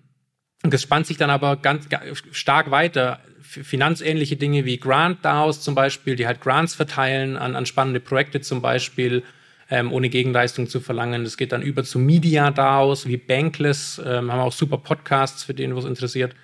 das 0.63 0.81
spannt 0.81 1.05
sich 1.07 1.17
dann 1.17 1.29
aber 1.29 1.57
ganz, 1.57 1.89
ganz 1.89 2.23
stark 2.31 2.71
weiter. 2.71 3.19
Finanzähnliche 3.41 4.35
Dinge 4.35 4.65
wie 4.65 4.77
Grant 4.77 5.23
DAOs 5.23 5.61
zum 5.61 5.75
Beispiel, 5.75 6.15
die 6.15 6.25
halt 6.25 6.41
Grants 6.41 6.75
verteilen 6.75 7.37
an, 7.37 7.55
an 7.55 7.65
spannende 7.65 7.99
Projekte 7.99 8.41
zum 8.41 8.61
Beispiel 8.61 9.23
ähm, 9.69 9.91
ohne 9.91 10.09
Gegenleistung 10.09 10.67
zu 10.67 10.79
verlangen. 10.79 11.23
Das 11.23 11.37
geht 11.37 11.51
dann 11.51 11.61
über 11.61 11.83
zu 11.83 11.99
Media 11.99 12.51
DAOs 12.51 13.07
wie 13.07 13.17
Bankless, 13.17 14.01
ähm, 14.03 14.31
haben 14.31 14.39
auch 14.39 14.51
super 14.51 14.77
Podcasts 14.77 15.43
für 15.43 15.53
den, 15.53 15.75
was 15.75 15.85
interessiert, 15.85 16.35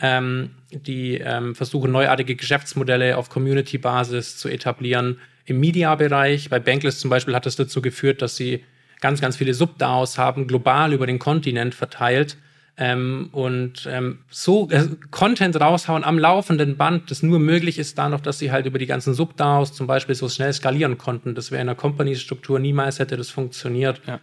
ähm, 0.00 0.50
die 0.70 1.18
ähm, 1.18 1.54
versuchen 1.54 1.92
neuartige 1.92 2.36
Geschäftsmodelle 2.36 3.16
auf 3.16 3.28
Community-Basis 3.28 4.36
zu 4.36 4.48
etablieren. 4.48 5.18
Im 5.44 5.60
Media-Bereich, 5.60 6.48
bei 6.48 6.58
Bankless 6.60 7.00
zum 7.00 7.10
Beispiel 7.10 7.34
hat 7.34 7.46
das 7.46 7.56
dazu 7.56 7.82
geführt, 7.82 8.22
dass 8.22 8.36
sie 8.36 8.64
ganz, 9.00 9.20
ganz 9.20 9.36
viele 9.36 9.54
Sub-DAOs 9.54 10.18
haben, 10.18 10.46
global 10.46 10.92
über 10.92 11.06
den 11.06 11.18
Kontinent 11.18 11.74
verteilt, 11.74 12.36
ähm, 12.80 13.28
und 13.32 13.86
ähm, 13.90 14.20
so 14.30 14.70
äh, 14.70 14.86
Content 15.10 15.60
raushauen 15.60 16.02
am 16.02 16.18
laufenden 16.18 16.78
Band, 16.78 17.10
das 17.10 17.22
nur 17.22 17.38
möglich 17.38 17.78
ist 17.78 17.98
da 17.98 18.08
noch, 18.08 18.20
dass 18.20 18.38
sie 18.38 18.50
halt 18.50 18.64
über 18.64 18.78
die 18.78 18.86
ganzen 18.86 19.12
Subdaos 19.12 19.74
zum 19.74 19.86
Beispiel 19.86 20.14
so 20.14 20.30
schnell 20.30 20.50
skalieren 20.54 20.96
konnten. 20.96 21.34
Das 21.34 21.50
wäre 21.50 21.60
in 21.60 21.66
der 21.66 21.76
Company-Struktur 21.76 22.58
niemals 22.58 22.98
hätte 22.98 23.18
das 23.18 23.28
funktioniert. 23.28 24.00
Ja. 24.06 24.20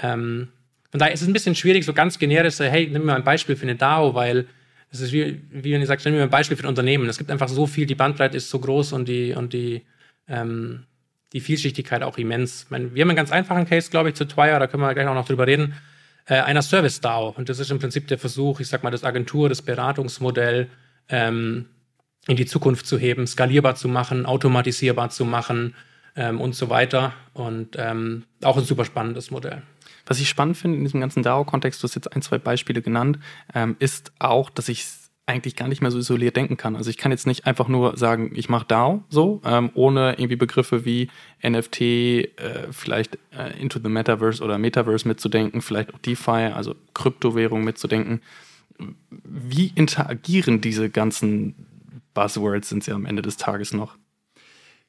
Ähm, 0.00 0.48
von 0.92 1.00
daher 1.00 1.12
ist 1.12 1.22
es 1.22 1.28
ein 1.28 1.32
bisschen 1.32 1.56
schwierig, 1.56 1.84
so 1.84 1.92
ganz 1.92 2.20
generisch 2.20 2.54
zu, 2.54 2.70
hey, 2.70 2.86
nimm 2.86 3.02
mir 3.02 3.12
mal 3.12 3.16
ein 3.16 3.24
Beispiel 3.24 3.56
für 3.56 3.64
eine 3.64 3.74
DAO, 3.74 4.14
weil 4.14 4.46
es 4.92 5.00
ist 5.00 5.12
wie, 5.12 5.42
wie 5.50 5.72
wenn 5.72 5.80
ihr 5.80 5.86
sagt, 5.88 6.04
nimm 6.04 6.14
mir 6.14 6.20
mal 6.20 6.24
ein 6.26 6.30
Beispiel 6.30 6.56
für 6.56 6.62
ein 6.62 6.68
Unternehmen. 6.68 7.08
Es 7.08 7.18
gibt 7.18 7.32
einfach 7.32 7.48
so 7.48 7.66
viel, 7.66 7.86
die 7.86 7.96
Bandbreite 7.96 8.36
ist 8.36 8.48
so 8.48 8.60
groß 8.60 8.92
und 8.92 9.08
die, 9.08 9.34
und 9.34 9.52
die, 9.54 9.82
ähm, 10.28 10.84
die 11.32 11.40
Vielschichtigkeit 11.40 12.02
auch 12.02 12.18
immens. 12.18 12.66
Meine, 12.70 12.94
wir 12.94 13.02
haben 13.02 13.10
einen 13.10 13.16
ganz 13.16 13.32
einfachen 13.32 13.66
Case, 13.66 13.90
glaube 13.90 14.10
ich, 14.10 14.14
zu 14.14 14.26
Twire, 14.26 14.58
da 14.58 14.66
können 14.66 14.82
wir 14.82 14.92
gleich 14.94 15.06
auch 15.06 15.14
noch 15.14 15.26
drüber 15.26 15.46
reden 15.46 15.74
äh, 16.26 16.34
einer 16.34 16.62
Service 16.62 17.00
DAO. 17.00 17.34
Und 17.36 17.48
das 17.48 17.58
ist 17.58 17.70
im 17.70 17.78
Prinzip 17.78 18.08
der 18.08 18.18
Versuch, 18.18 18.60
ich 18.60 18.68
sag 18.68 18.82
mal, 18.82 18.90
das 18.90 19.04
Agentur, 19.04 19.48
das 19.48 19.62
Beratungsmodell 19.62 20.68
ähm, 21.08 21.66
in 22.26 22.36
die 22.36 22.46
Zukunft 22.46 22.86
zu 22.86 22.98
heben, 22.98 23.26
skalierbar 23.26 23.74
zu 23.74 23.88
machen, 23.88 24.26
automatisierbar 24.26 25.10
zu 25.10 25.24
machen 25.24 25.74
ähm, 26.14 26.40
und 26.40 26.54
so 26.54 26.70
weiter. 26.70 27.12
Und 27.32 27.76
ähm, 27.78 28.24
auch 28.42 28.56
ein 28.56 28.64
super 28.64 28.84
spannendes 28.84 29.30
Modell. 29.30 29.62
Was 30.06 30.20
ich 30.20 30.28
spannend 30.28 30.56
finde 30.56 30.78
in 30.78 30.84
diesem 30.84 31.00
ganzen 31.00 31.22
DAO-Kontext, 31.22 31.82
du 31.82 31.88
hast 31.88 31.94
jetzt 31.94 32.14
ein, 32.14 32.22
zwei 32.22 32.38
Beispiele 32.38 32.82
genannt, 32.82 33.18
ähm, 33.54 33.76
ist 33.78 34.12
auch, 34.18 34.50
dass 34.50 34.68
ich 34.68 34.84
eigentlich 35.32 35.56
gar 35.56 35.68
nicht 35.68 35.80
mehr 35.80 35.90
so 35.90 35.98
isoliert 35.98 36.36
denken 36.36 36.56
kann. 36.56 36.76
Also 36.76 36.90
ich 36.90 36.98
kann 36.98 37.10
jetzt 37.10 37.26
nicht 37.26 37.46
einfach 37.46 37.66
nur 37.66 37.96
sagen, 37.96 38.32
ich 38.34 38.48
mache 38.48 38.66
DAO 38.66 39.02
so, 39.08 39.40
ähm, 39.44 39.70
ohne 39.74 40.12
irgendwie 40.12 40.36
Begriffe 40.36 40.84
wie 40.84 41.08
NFT, 41.42 41.80
äh, 41.80 42.28
vielleicht 42.70 43.18
äh, 43.30 43.58
into 43.60 43.80
the 43.82 43.88
Metaverse 43.88 44.42
oder 44.42 44.58
Metaverse 44.58 45.08
mitzudenken, 45.08 45.62
vielleicht 45.62 45.94
auch 45.94 45.98
DeFi, 45.98 46.52
also 46.54 46.74
Kryptowährung 46.94 47.64
mitzudenken. 47.64 48.20
Wie 49.08 49.72
interagieren 49.74 50.60
diese 50.60 50.90
ganzen 50.90 51.54
Buzzwords 52.14 52.68
sind 52.68 52.84
sie 52.84 52.92
am 52.92 53.06
Ende 53.06 53.22
des 53.22 53.36
Tages 53.36 53.72
noch? 53.72 53.96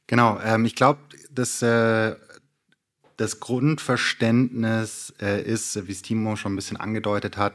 Genau, 0.07 0.39
ähm, 0.43 0.65
ich 0.65 0.75
glaube, 0.75 0.99
dass 1.31 1.61
äh, 1.61 2.15
das 3.17 3.39
Grundverständnis 3.39 5.13
äh, 5.21 5.41
ist, 5.41 5.87
wie 5.87 5.91
es 5.91 6.01
Timo 6.01 6.35
schon 6.35 6.53
ein 6.53 6.55
bisschen 6.55 6.77
angedeutet 6.77 7.37
hat, 7.37 7.53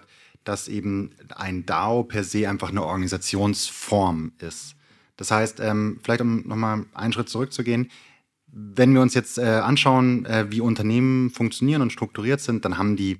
dass 0.48 0.66
eben 0.66 1.10
ein 1.36 1.66
DAO 1.66 2.04
per 2.04 2.24
se 2.24 2.48
einfach 2.48 2.70
eine 2.70 2.82
Organisationsform 2.82 4.32
ist. 4.38 4.76
Das 5.16 5.30
heißt, 5.30 5.60
ähm, 5.60 6.00
vielleicht 6.02 6.22
um 6.22 6.46
nochmal 6.48 6.86
einen 6.94 7.12
Schritt 7.12 7.28
zurückzugehen, 7.28 7.90
wenn 8.46 8.94
wir 8.94 9.02
uns 9.02 9.12
jetzt 9.12 9.36
äh, 9.36 9.42
anschauen, 9.42 10.24
äh, 10.24 10.46
wie 10.50 10.62
Unternehmen 10.62 11.28
funktionieren 11.28 11.82
und 11.82 11.92
strukturiert 11.92 12.40
sind, 12.40 12.64
dann 12.64 12.78
haben 12.78 12.96
die 12.96 13.18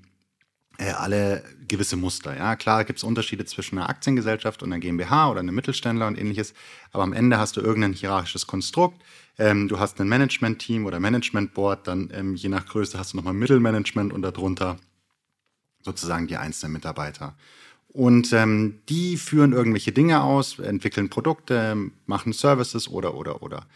äh, 0.79 0.91
alle 0.93 1.45
gewisse 1.67 1.97
Muster. 1.97 2.35
Ja, 2.35 2.57
klar 2.57 2.85
gibt 2.85 2.99
es 2.99 3.05
Unterschiede 3.05 3.45
zwischen 3.45 3.79
einer 3.79 3.91
Aktiengesellschaft 3.91 4.63
und 4.63 4.73
einer 4.73 4.81
GmbH 4.81 5.31
oder 5.31 5.41
einem 5.41 5.55
Mittelständler 5.55 6.07
und 6.07 6.19
ähnliches, 6.19 6.55
aber 6.93 7.03
am 7.03 7.13
Ende 7.13 7.39
hast 7.39 7.59
du 7.59 7.61
irgendein 7.61 7.93
hierarchisches 7.93 8.47
Konstrukt. 8.47 9.03
Ähm, 9.39 9.69
du 9.69 9.79
hast 9.79 10.01
ein 10.01 10.09
Management-Team 10.09 10.87
oder 10.87 10.99
Management-Board, 10.99 11.87
dann 11.87 12.11
ähm, 12.15 12.37
je 12.37 12.49
nach 12.49 12.65
Größe 12.65 12.99
hast 12.99 13.13
du 13.13 13.19
nochmal 13.19 13.35
Mittelmanagement 13.35 14.15
und 14.15 14.23
darunter 14.23 14.79
sozusagen 15.83 16.27
die 16.27 16.37
einzelnen 16.37 16.73
Mitarbeiter. 16.73 17.37
Und 17.89 18.33
ähm, 18.33 18.81
die 18.89 19.17
führen 19.17 19.53
irgendwelche 19.53 19.93
Dinge 19.93 20.23
aus, 20.23 20.59
entwickeln 20.59 21.09
Produkte, 21.09 21.91
machen 22.07 22.33
Services 22.33 22.89
oder, 22.89 23.15
oder, 23.15 23.43
oder. 23.43 23.67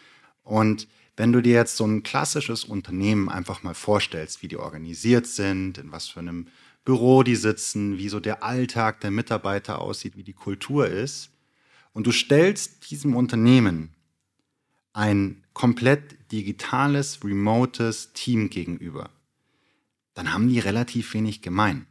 Und 0.44 0.86
wenn 1.16 1.32
du 1.32 1.40
dir 1.40 1.54
jetzt 1.54 1.76
so 1.76 1.84
ein 1.84 2.02
klassisches 2.02 2.64
Unternehmen 2.64 3.28
einfach 3.28 3.62
mal 3.62 3.74
vorstellst, 3.74 4.42
wie 4.42 4.48
die 4.48 4.56
organisiert 4.56 5.26
sind, 5.26 5.78
in 5.78 5.92
was 5.92 6.08
für 6.08 6.20
einem 6.20 6.46
Büro 6.84 7.22
die 7.22 7.36
sitzen, 7.36 7.98
wie 7.98 8.08
so 8.08 8.18
der 8.20 8.42
Alltag 8.42 9.00
der 9.00 9.10
Mitarbeiter 9.10 9.80
aussieht, 9.80 10.16
wie 10.16 10.24
die 10.24 10.32
Kultur 10.32 10.88
ist, 10.88 11.30
und 11.92 12.06
du 12.06 12.12
stellst 12.12 12.90
diesem 12.90 13.14
Unternehmen 13.14 13.94
ein 14.94 15.44
komplett 15.52 16.32
digitales, 16.32 17.22
remotes 17.22 18.12
Team 18.14 18.50
gegenüber, 18.50 19.10
dann 20.14 20.32
haben 20.32 20.48
die 20.48 20.58
relativ 20.58 21.14
wenig 21.14 21.42
gemein. 21.42 21.86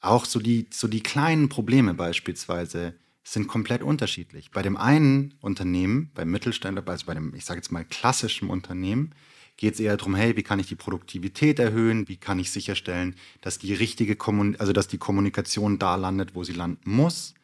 Auch 0.00 0.24
so 0.24 0.40
die, 0.40 0.66
so 0.70 0.88
die 0.88 1.02
kleinen 1.02 1.48
Probleme 1.48 1.94
beispielsweise 1.94 2.94
sind 3.22 3.48
komplett 3.48 3.82
unterschiedlich. 3.82 4.50
Bei 4.50 4.62
dem 4.62 4.76
einen 4.76 5.34
Unternehmen, 5.40 6.10
beim 6.14 6.30
Mittelständler, 6.30 6.82
also 6.86 7.06
bei 7.06 7.14
dem, 7.14 7.34
ich 7.34 7.44
sage 7.44 7.58
jetzt 7.58 7.70
mal, 7.70 7.84
klassischen 7.84 8.48
Unternehmen, 8.48 9.14
geht 9.56 9.74
es 9.74 9.80
eher 9.80 9.96
darum, 9.96 10.14
hey, 10.14 10.36
wie 10.36 10.42
kann 10.42 10.58
ich 10.58 10.68
die 10.68 10.74
Produktivität 10.74 11.58
erhöhen, 11.58 12.08
wie 12.08 12.16
kann 12.16 12.38
ich 12.38 12.50
sicherstellen, 12.50 13.14
dass 13.42 13.58
die 13.58 13.74
richtige 13.74 14.16
Kommun 14.16 14.56
also 14.56 14.72
dass 14.72 14.88
die 14.88 14.98
Kommunikation 14.98 15.78
da 15.78 15.96
landet, 15.96 16.34
wo 16.34 16.44
sie 16.44 16.54
landen 16.54 16.90
muss. 16.90 17.34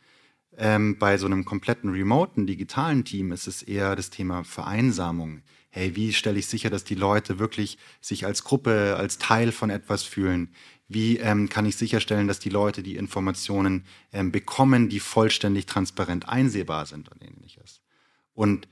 Ähm, 0.56 0.96
bei 0.98 1.18
so 1.18 1.26
einem 1.26 1.44
kompletten 1.44 1.90
remoten 1.90 2.46
digitalen 2.46 3.04
Team 3.04 3.32
ist 3.32 3.46
es 3.46 3.62
eher 3.62 3.94
das 3.94 4.08
Thema 4.08 4.44
Vereinsamung. 4.44 5.42
Hey, 5.68 5.94
wie 5.94 6.14
stelle 6.14 6.38
ich 6.38 6.46
sicher, 6.46 6.70
dass 6.70 6.84
die 6.84 6.94
Leute 6.94 7.38
wirklich 7.38 7.76
sich 8.00 8.24
als 8.24 8.44
Gruppe, 8.44 8.96
als 8.96 9.18
Teil 9.18 9.52
von 9.52 9.68
etwas 9.68 10.02
fühlen? 10.02 10.48
Wie 10.88 11.18
ähm, 11.18 11.48
kann 11.48 11.66
ich 11.66 11.76
sicherstellen, 11.76 12.28
dass 12.28 12.38
die 12.38 12.48
Leute 12.48 12.82
die 12.82 12.96
Informationen 12.96 13.84
ähm, 14.12 14.30
bekommen, 14.30 14.88
die 14.88 15.00
vollständig 15.00 15.66
transparent 15.66 16.28
einsehbar 16.28 16.86
sind 16.86 17.08
und 17.08 17.22
ähnliches. 17.24 17.80
Und 18.34 18.68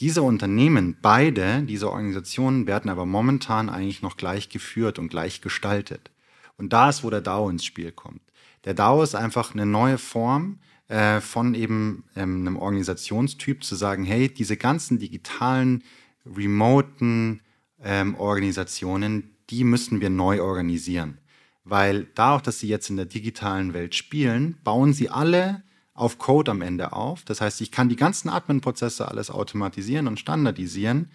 diese 0.00 0.22
Unternehmen, 0.22 0.96
beide, 1.00 1.62
diese 1.62 1.90
Organisationen 1.90 2.66
werden 2.66 2.90
aber 2.90 3.06
momentan 3.06 3.68
eigentlich 3.68 4.02
noch 4.02 4.16
gleich 4.16 4.48
geführt 4.48 4.98
und 4.98 5.08
gleich 5.08 5.42
gestaltet. 5.42 6.10
Und 6.56 6.72
da 6.72 6.88
ist, 6.88 7.04
wo 7.04 7.10
der 7.10 7.20
DAO 7.20 7.50
ins 7.50 7.64
Spiel 7.64 7.92
kommt. 7.92 8.22
Der 8.64 8.74
DAO 8.74 9.02
ist 9.02 9.14
einfach 9.14 9.52
eine 9.52 9.66
neue 9.66 9.98
Form 9.98 10.58
äh, 10.88 11.20
von 11.20 11.54
eben 11.54 12.04
ähm, 12.16 12.40
einem 12.40 12.56
Organisationstyp 12.56 13.62
zu 13.62 13.74
sagen, 13.74 14.04
hey, 14.04 14.28
diese 14.28 14.56
ganzen 14.56 14.98
digitalen, 14.98 15.84
remoten 16.24 17.40
ähm, 17.82 18.14
Organisationen, 18.14 19.36
die 19.50 19.64
müssen 19.64 20.00
wir 20.00 20.10
neu 20.10 20.42
organisieren. 20.42 21.18
Weil 21.64 22.04
da 22.14 22.34
auch, 22.34 22.40
dass 22.40 22.58
sie 22.58 22.68
jetzt 22.68 22.90
in 22.90 22.96
der 22.96 23.06
digitalen 23.06 23.72
Welt 23.72 23.94
spielen, 23.94 24.58
bauen 24.64 24.92
sie 24.92 25.08
alle 25.08 25.62
auf 25.94 26.18
Code 26.18 26.50
am 26.50 26.62
Ende 26.62 26.92
auf. 26.92 27.24
Das 27.24 27.40
heißt, 27.40 27.60
ich 27.60 27.70
kann 27.70 27.88
die 27.88 27.96
ganzen 27.96 28.28
Admin-Prozesse 28.28 29.06
alles 29.08 29.30
automatisieren 29.30 30.08
und 30.08 30.18
standardisieren 30.18 31.10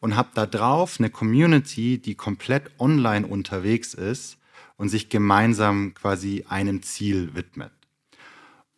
und 0.00 0.16
habe 0.16 0.30
da 0.34 0.46
drauf 0.46 0.96
eine 0.98 1.10
Community, 1.10 1.98
die 1.98 2.14
komplett 2.16 2.70
online 2.80 3.26
unterwegs 3.26 3.94
ist 3.94 4.38
und 4.76 4.88
sich 4.88 5.08
gemeinsam 5.08 5.94
quasi 5.94 6.44
einem 6.48 6.82
Ziel 6.82 7.34
widmet. 7.34 7.72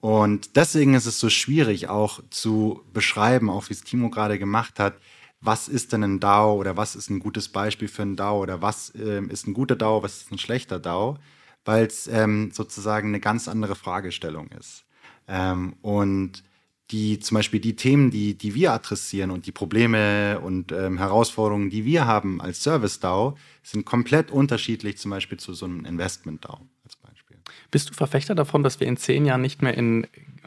Und 0.00 0.56
deswegen 0.56 0.92
ist 0.92 1.06
es 1.06 1.18
so 1.18 1.30
schwierig 1.30 1.88
auch 1.88 2.20
zu 2.28 2.82
beschreiben, 2.92 3.48
auch 3.48 3.70
wie 3.70 3.72
es 3.72 3.84
Timo 3.84 4.10
gerade 4.10 4.38
gemacht 4.38 4.78
hat, 4.78 4.98
was 5.44 5.68
ist 5.68 5.92
denn 5.92 6.02
ein 6.02 6.20
DAO 6.20 6.54
oder 6.54 6.76
was 6.76 6.96
ist 6.96 7.10
ein 7.10 7.20
gutes 7.20 7.48
Beispiel 7.48 7.88
für 7.88 8.02
ein 8.02 8.16
DAO 8.16 8.40
oder 8.40 8.62
was 8.62 8.90
äh, 8.94 9.22
ist 9.28 9.46
ein 9.46 9.54
guter 9.54 9.76
DAO, 9.76 10.02
was 10.02 10.22
ist 10.22 10.32
ein 10.32 10.38
schlechter 10.38 10.78
DAO, 10.78 11.18
weil 11.64 11.86
es 11.86 12.06
ähm, 12.06 12.50
sozusagen 12.52 13.08
eine 13.08 13.20
ganz 13.20 13.46
andere 13.46 13.74
Fragestellung 13.74 14.48
ist. 14.58 14.84
Ähm, 15.28 15.74
und 15.82 16.42
die 16.90 17.18
zum 17.18 17.36
Beispiel 17.36 17.60
die 17.60 17.76
Themen, 17.76 18.10
die, 18.10 18.36
die 18.36 18.54
wir 18.54 18.72
adressieren 18.72 19.30
und 19.30 19.46
die 19.46 19.52
Probleme 19.52 20.40
und 20.40 20.72
ähm, 20.72 20.98
Herausforderungen, 20.98 21.70
die 21.70 21.84
wir 21.84 22.06
haben 22.06 22.40
als 22.40 22.62
Service 22.62 23.00
DAO, 23.00 23.36
sind 23.62 23.84
komplett 23.84 24.30
unterschiedlich 24.30 24.98
zum 24.98 25.10
Beispiel 25.10 25.38
zu 25.38 25.52
so 25.52 25.66
einem 25.66 25.84
Investment 25.84 26.44
DAO 26.44 26.60
als 26.84 26.96
Beispiel. 26.96 27.36
Bist 27.70 27.90
du 27.90 27.94
Verfechter 27.94 28.34
davon, 28.34 28.62
dass 28.62 28.80
wir 28.80 28.86
in 28.86 28.96
zehn 28.96 29.26
Jahren 29.26 29.42
nicht 29.42 29.60
mehr 29.60 29.76
in, 29.76 30.06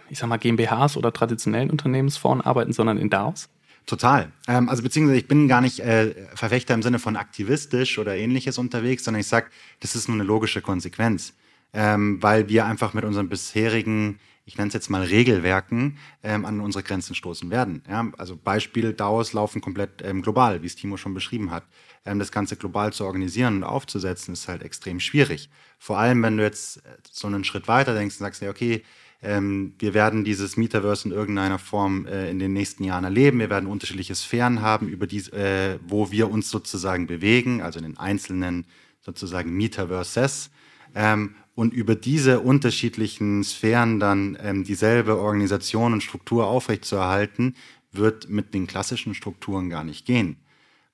ich 0.10 0.18
sag 0.20 0.28
mal, 0.28 0.38
GmbHs 0.38 0.98
oder 0.98 1.14
traditionellen 1.14 1.70
Unternehmensformen 1.70 2.44
arbeiten, 2.44 2.74
sondern 2.74 2.98
in 2.98 3.10
DAOs? 3.10 3.50
Total. 3.88 4.34
Ähm, 4.50 4.68
also 4.68 4.84
beziehungsweise 4.84 5.18
ich 5.18 5.30
bin 5.30 5.48
gar 5.48 5.62
nicht 5.62 5.80
äh, 5.80 6.14
Verfechter 6.36 6.74
im 6.74 6.84
Sinne 6.84 7.00
von 7.00 7.16
aktivistisch 7.16 7.98
oder 7.98 8.18
ähnliches 8.18 8.58
unterwegs, 8.58 9.06
sondern 9.06 9.22
ich 9.22 9.28
sage, 9.28 9.48
das 9.80 9.96
ist 9.96 10.10
nur 10.10 10.16
eine 10.16 10.26
logische 10.26 10.62
Konsequenz, 10.62 11.34
ähm, 11.72 12.22
weil 12.22 12.50
wir 12.50 12.66
einfach 12.66 12.94
mit 12.94 13.06
unseren 13.06 13.30
bisherigen, 13.30 14.20
ich 14.46 14.58
nenne 14.58 14.68
es 14.68 14.74
jetzt 14.74 14.90
mal 14.90 15.04
Regelwerken, 15.04 15.98
ähm, 16.22 16.46
an 16.46 16.60
unsere 16.60 16.84
Grenzen 16.84 17.16
stoßen 17.16 17.50
werden. 17.50 17.82
Ja? 17.88 18.12
Also 18.18 18.36
Beispiel, 18.36 18.92
DAOs 18.92 19.32
laufen 19.32 19.62
komplett 19.62 20.04
ähm, 20.04 20.22
global, 20.22 20.62
wie 20.64 20.68
es 20.68 20.76
Timo 20.76 20.98
schon 20.98 21.14
beschrieben 21.14 21.52
hat. 21.52 21.64
Ähm, 22.04 22.20
das 22.20 22.34
Ganze 22.34 22.58
global 22.58 22.92
zu 22.92 23.06
organisieren 23.06 23.56
und 23.56 23.64
aufzusetzen, 23.64 24.34
ist 24.34 24.50
halt 24.50 24.64
extrem 24.64 25.00
schwierig. 25.00 25.50
Vor 25.80 25.98
allem, 25.98 26.22
wenn 26.24 26.36
du 26.36 26.44
jetzt 26.44 26.78
äh, 26.86 26.98
so 27.10 27.28
einen 27.28 27.46
Schritt 27.46 27.70
weiter 27.70 27.94
denkst 27.94 28.16
und 28.16 28.26
sagst, 28.26 28.42
ja, 28.42 28.50
okay, 28.50 28.84
ähm, 29.22 29.74
wir 29.80 29.94
werden 29.94 30.24
dieses 30.24 30.58
Metaverse 30.58 31.08
in 31.08 31.14
irgendeiner 31.14 31.58
Form 31.58 32.06
äh, 32.06 32.30
in 32.30 32.40
den 32.40 32.54
nächsten 32.54 32.84
Jahren 32.84 33.04
erleben. 33.04 33.40
Wir 33.40 33.50
werden 33.50 33.68
unterschiedliche 33.68 34.14
Sphären 34.14 34.62
haben, 34.62 34.88
über 34.88 35.08
die, 35.08 35.20
äh, 35.32 35.80
wo 35.88 36.12
wir 36.12 36.30
uns 36.30 36.50
sozusagen 36.50 37.08
bewegen, 37.08 37.62
also 37.62 37.80
in 37.80 37.86
den 37.86 37.98
einzelnen 37.98 38.66
sozusagen 39.02 39.56
Metaverses. 39.56 40.52
Ähm, 40.94 41.36
und 41.56 41.74
über 41.74 41.96
diese 41.96 42.42
unterschiedlichen 42.42 43.44
Sphären 43.44 44.00
dann 44.00 44.38
ähm, 44.40 44.64
dieselbe 44.64 45.18
Organisation 45.18 45.94
und 45.94 46.04
Struktur 46.04 46.46
aufrechtzuerhalten, 46.46 47.56
wird 47.92 48.30
mit 48.30 48.54
den 48.54 48.68
klassischen 48.68 49.16
Strukturen 49.16 49.70
gar 49.72 49.84
nicht 49.84 50.06
gehen. 50.06 50.38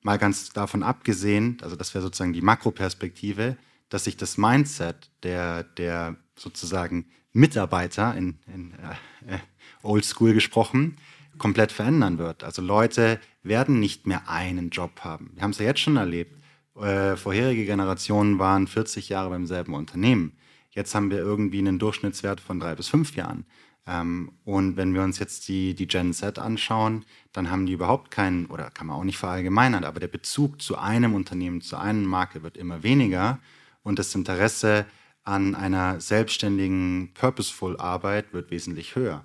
Mal 0.01 0.17
ganz 0.17 0.49
davon 0.49 0.83
abgesehen, 0.83 1.57
also 1.61 1.75
das 1.75 1.93
wäre 1.93 2.01
sozusagen 2.01 2.31
die 2.31 2.41
Makroperspektive, 2.41 3.57
dass 3.93 4.05
sich 4.05 4.17
das 4.17 4.39
Mindset 4.39 5.11
der, 5.21 5.63
der 5.63 6.15
sozusagen 6.35 7.05
Mitarbeiter 7.31 8.15
in, 8.15 8.39
in 8.51 8.73
äh, 8.73 9.35
äh, 9.35 9.39
Old 9.83 10.03
School 10.03 10.33
gesprochen 10.33 10.97
komplett 11.37 11.71
verändern 11.71 12.17
wird. 12.17 12.43
Also 12.43 12.63
Leute 12.63 13.19
werden 13.43 13.79
nicht 13.79 14.07
mehr 14.07 14.27
einen 14.27 14.71
Job 14.71 15.01
haben. 15.01 15.31
Wir 15.35 15.43
haben 15.43 15.51
es 15.51 15.59
ja 15.59 15.65
jetzt 15.65 15.81
schon 15.81 15.97
erlebt. 15.97 16.35
Äh, 16.75 17.15
vorherige 17.17 17.65
Generationen 17.65 18.39
waren 18.39 18.65
40 18.65 19.09
Jahre 19.09 19.29
beim 19.29 19.45
selben 19.45 19.75
Unternehmen. 19.75 20.33
Jetzt 20.71 20.95
haben 20.95 21.11
wir 21.11 21.19
irgendwie 21.19 21.59
einen 21.59 21.77
Durchschnittswert 21.77 22.39
von 22.39 22.59
drei 22.59 22.73
bis 22.73 22.87
fünf 22.87 23.15
Jahren. 23.15 23.45
Ähm, 23.85 24.31
und 24.43 24.75
wenn 24.75 24.95
wir 24.95 25.03
uns 25.03 25.19
jetzt 25.19 25.47
die, 25.47 25.75
die 25.75 25.87
Gen 25.87 26.13
Z 26.13 26.39
anschauen, 26.39 27.05
dann 27.31 27.51
haben 27.51 27.67
die 27.67 27.73
überhaupt 27.73 28.09
keinen, 28.09 28.47
oder 28.47 28.71
kann 28.71 28.87
man 28.87 28.95
auch 28.95 29.03
nicht 29.03 29.19
verallgemeinern, 29.19 29.83
aber 29.83 29.99
der 29.99 30.07
Bezug 30.07 30.63
zu 30.63 30.79
einem 30.79 31.13
Unternehmen, 31.13 31.61
zu 31.61 31.77
einer 31.77 32.07
Marke 32.07 32.41
wird 32.41 32.57
immer 32.57 32.81
weniger 32.81 33.39
und 33.83 33.99
das 33.99 34.15
Interesse 34.15 34.85
an 35.23 35.55
einer 35.55 36.01
selbstständigen 36.01 37.11
Purposeful 37.13 37.77
Arbeit 37.77 38.33
wird 38.33 38.51
wesentlich 38.51 38.95
höher. 38.95 39.23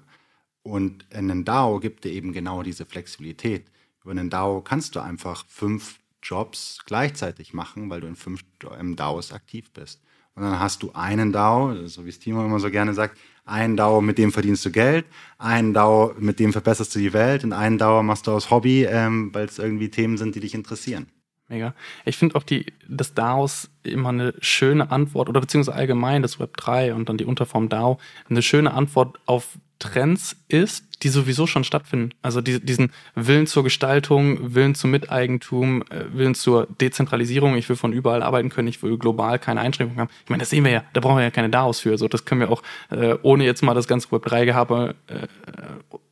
Und 0.63 1.07
in 1.11 1.31
einem 1.31 1.45
DAO 1.45 1.81
gibt 1.81 2.05
dir 2.05 2.13
eben 2.13 2.33
genau 2.33 2.63
diese 2.63 2.85
Flexibilität. 2.85 3.67
Über 4.03 4.13
einen 4.13 4.31
DAO 4.31 4.61
kannst 4.61 4.97
du 4.97 5.01
einfach 5.01 5.45
fünf 5.49 5.99
Jobs 6.23 6.81
gleichzeitig 6.87 7.55
machen, 7.55 7.91
weil 7.91 8.01
du 8.01 8.07
in 8.07 8.17
fünf 8.17 8.45
DAOs 8.61 9.33
aktiv 9.33 9.71
bist. 9.73 10.03
Und 10.35 10.43
dann 10.43 10.61
hast 10.61 10.83
du 10.83 10.93
einen 10.93 11.33
DAO, 11.33 11.87
so 11.87 12.05
wie 12.05 12.11
es 12.11 12.21
Timo 12.21 12.45
immer 12.45 12.61
so 12.61 12.71
gerne 12.71 12.95
sagt, 12.95 13.19
einen 13.45 13.77
DAO, 13.77 14.01
mit 14.01 14.19
dem 14.19 14.31
verdienst 14.31 14.65
du 14.65 14.71
Geld, 14.71 15.07
einen 15.39 15.75
DAO, 15.75 16.15
mit 16.19 16.39
dem 16.39 16.53
verbesserst 16.53 16.95
du 16.95 16.99
die 16.99 17.13
Welt 17.13 17.45
und 17.45 17.53
einen 17.53 17.79
DAO 17.79 18.03
machst 18.03 18.27
du 18.27 18.33
aus 18.33 18.51
Hobby, 18.51 18.85
ähm, 18.85 19.35
weil 19.35 19.47
es 19.47 19.59
irgendwie 19.59 19.91
Themen 19.91 20.17
sind, 20.17 20.35
die 20.35 20.41
dich 20.41 20.55
interessieren. 20.55 21.09
Mega. 21.49 21.75
Ich 22.05 22.19
finde 22.19 22.37
auch 22.37 22.43
die, 22.43 22.67
das 22.87 23.15
DAOs 23.15 23.71
immer 23.83 24.11
eine 24.11 24.35
schöne 24.41 24.91
Antwort 24.91 25.31
oder 25.31 25.41
beziehungsweise 25.41 25.77
allgemein 25.77 26.21
das 26.21 26.39
Web 26.39 26.57
3 26.59 26.95
und 26.95 27.09
dann 27.09 27.17
die 27.17 27.25
Unterform 27.25 27.71
DAO 27.71 27.99
eine 28.29 28.43
schöne 28.43 28.75
Antwort 28.75 29.19
auf 29.25 29.59
Trends 29.79 30.37
ist, 30.49 31.03
die 31.03 31.09
sowieso 31.09 31.47
schon 31.47 31.65
stattfinden. 31.65 32.11
Also 32.21 32.41
die, 32.41 32.61
diesen 32.61 32.91
Willen 33.15 33.47
zur 33.47 33.63
Gestaltung, 33.63 34.55
Willen 34.55 34.75
zum 34.75 34.91
Miteigentum, 34.91 35.83
äh, 35.83 36.05
Willen 36.13 36.35
zur 36.35 36.67
Dezentralisierung. 36.81 37.57
Ich 37.57 37.69
will 37.69 37.77
von 37.77 37.93
überall 37.93 38.23
arbeiten 38.23 38.51
können, 38.51 38.69
ich 38.69 38.83
will 38.83 38.99
global 38.99 39.39
keine 39.39 39.61
Einschränkungen 39.61 40.01
haben. 40.01 40.11
Ich 40.25 40.31
meine, 40.31 40.41
das 40.41 40.51
sehen 40.51 40.65
wir 40.65 40.73
ja, 40.73 40.85
da 40.93 41.01
brauchen 41.01 41.17
wir 41.17 41.23
ja 41.23 41.31
keine 41.31 41.49
DAOs 41.49 41.81
für. 41.81 41.97
So, 41.97 42.09
das 42.09 42.25
können 42.25 42.41
wir 42.41 42.51
auch 42.51 42.63
äh, 42.91 43.17
ohne 43.23 43.45
jetzt 43.45 43.63
mal 43.63 43.75
das 43.75 43.87
ganze 43.87 44.11
Web 44.11 44.25
3 44.25 44.45
Gehabe 44.45 44.97
äh, 45.07 45.29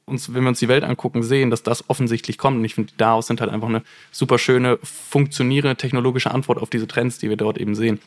uns, 0.06 0.32
wenn 0.32 0.42
wir 0.42 0.48
uns 0.48 0.60
die 0.60 0.68
Welt 0.68 0.84
angucken, 0.84 1.22
sehen, 1.22 1.50
dass 1.50 1.62
das 1.62 1.90
offensichtlich 1.90 2.38
kommt. 2.38 2.58
Und 2.58 2.64
ich 2.64 2.74
finde, 2.74 2.92
die 2.92 2.96
DAOs 2.96 3.26
sind 3.26 3.40
halt 3.40 3.50
einfach 3.50 3.68
eine 3.68 3.82
super 4.12 4.38
schöne, 4.38 4.78
funktionierende 4.82 5.76
technologische 5.76 6.30
Antwort 6.30 6.58
auf 6.58 6.70
diese 6.70 6.86
Trends, 6.86 7.18
die 7.18 7.28
wir 7.28 7.36
dort 7.36 7.58
eben 7.58 7.74
sehen. 7.74 8.00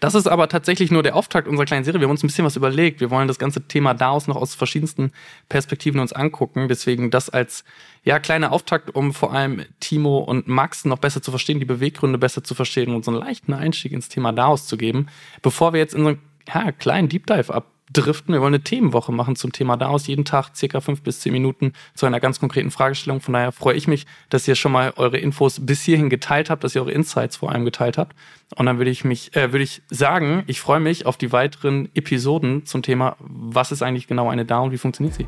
Das 0.00 0.14
ist 0.14 0.26
aber 0.26 0.48
tatsächlich 0.48 0.90
nur 0.90 1.02
der 1.02 1.16
Auftakt 1.16 1.48
unserer 1.48 1.66
kleinen 1.66 1.84
Serie. 1.84 2.00
Wir 2.00 2.06
haben 2.06 2.12
uns 2.12 2.22
ein 2.22 2.26
bisschen 2.26 2.44
was 2.44 2.56
überlegt. 2.56 3.00
Wir 3.00 3.10
wollen 3.10 3.28
das 3.28 3.38
ganze 3.38 3.66
Thema 3.66 3.94
DAOs 3.94 4.26
noch 4.26 4.36
aus 4.36 4.54
verschiedensten 4.54 5.12
Perspektiven 5.48 6.00
uns 6.00 6.12
angucken. 6.12 6.68
Deswegen 6.68 7.10
das 7.10 7.30
als 7.30 7.64
ja 8.02 8.18
kleiner 8.18 8.52
Auftakt, 8.52 8.94
um 8.94 9.12
vor 9.12 9.32
allem 9.32 9.64
Timo 9.80 10.18
und 10.18 10.48
Max 10.48 10.84
noch 10.84 10.98
besser 10.98 11.22
zu 11.22 11.30
verstehen, 11.30 11.60
die 11.60 11.64
Beweggründe 11.64 12.18
besser 12.18 12.44
zu 12.44 12.54
verstehen 12.54 12.90
und 12.90 12.96
uns 12.96 13.08
einen 13.08 13.18
leichten 13.18 13.52
Einstieg 13.52 13.92
ins 13.92 14.08
Thema 14.08 14.32
DAOs 14.32 14.66
zu 14.66 14.76
geben. 14.76 15.08
Bevor 15.42 15.72
wir 15.72 15.80
jetzt 15.80 15.94
in 15.94 16.02
so 16.02 16.08
einen 16.08 16.18
ja, 16.46 16.72
kleinen 16.72 17.08
Deep 17.08 17.26
Dive 17.26 17.52
ab 17.52 17.66
driften. 17.92 18.32
Wir 18.32 18.40
wollen 18.40 18.54
eine 18.54 18.64
Themenwoche 18.64 19.12
machen 19.12 19.36
zum 19.36 19.52
Thema 19.52 19.76
daraus. 19.76 20.06
Jeden 20.06 20.24
Tag 20.24 20.56
circa 20.56 20.80
fünf 20.80 21.02
bis 21.02 21.20
zehn 21.20 21.32
Minuten 21.32 21.72
zu 21.94 22.06
einer 22.06 22.20
ganz 22.20 22.40
konkreten 22.40 22.70
Fragestellung. 22.70 23.20
Von 23.20 23.34
daher 23.34 23.52
freue 23.52 23.74
ich 23.74 23.86
mich, 23.86 24.06
dass 24.30 24.48
ihr 24.48 24.54
schon 24.54 24.72
mal 24.72 24.92
eure 24.96 25.18
Infos 25.18 25.64
bis 25.64 25.82
hierhin 25.82 26.10
geteilt 26.10 26.50
habt, 26.50 26.64
dass 26.64 26.74
ihr 26.74 26.82
eure 26.82 26.92
Insights 26.92 27.36
vor 27.36 27.52
allem 27.52 27.64
geteilt 27.64 27.98
habt. 27.98 28.16
Und 28.56 28.66
dann 28.66 28.78
würde 28.78 28.90
ich 28.90 29.04
mich, 29.04 29.34
äh, 29.36 29.52
würde 29.52 29.64
ich 29.64 29.82
sagen, 29.90 30.44
ich 30.46 30.60
freue 30.60 30.80
mich 30.80 31.06
auf 31.06 31.16
die 31.16 31.32
weiteren 31.32 31.88
Episoden 31.94 32.64
zum 32.64 32.82
Thema, 32.82 33.16
was 33.20 33.72
ist 33.72 33.82
eigentlich 33.82 34.06
genau 34.06 34.28
eine 34.28 34.44
DAO 34.44 34.64
und 34.64 34.72
wie 34.72 34.78
funktioniert 34.78 35.14
sie? 35.14 35.26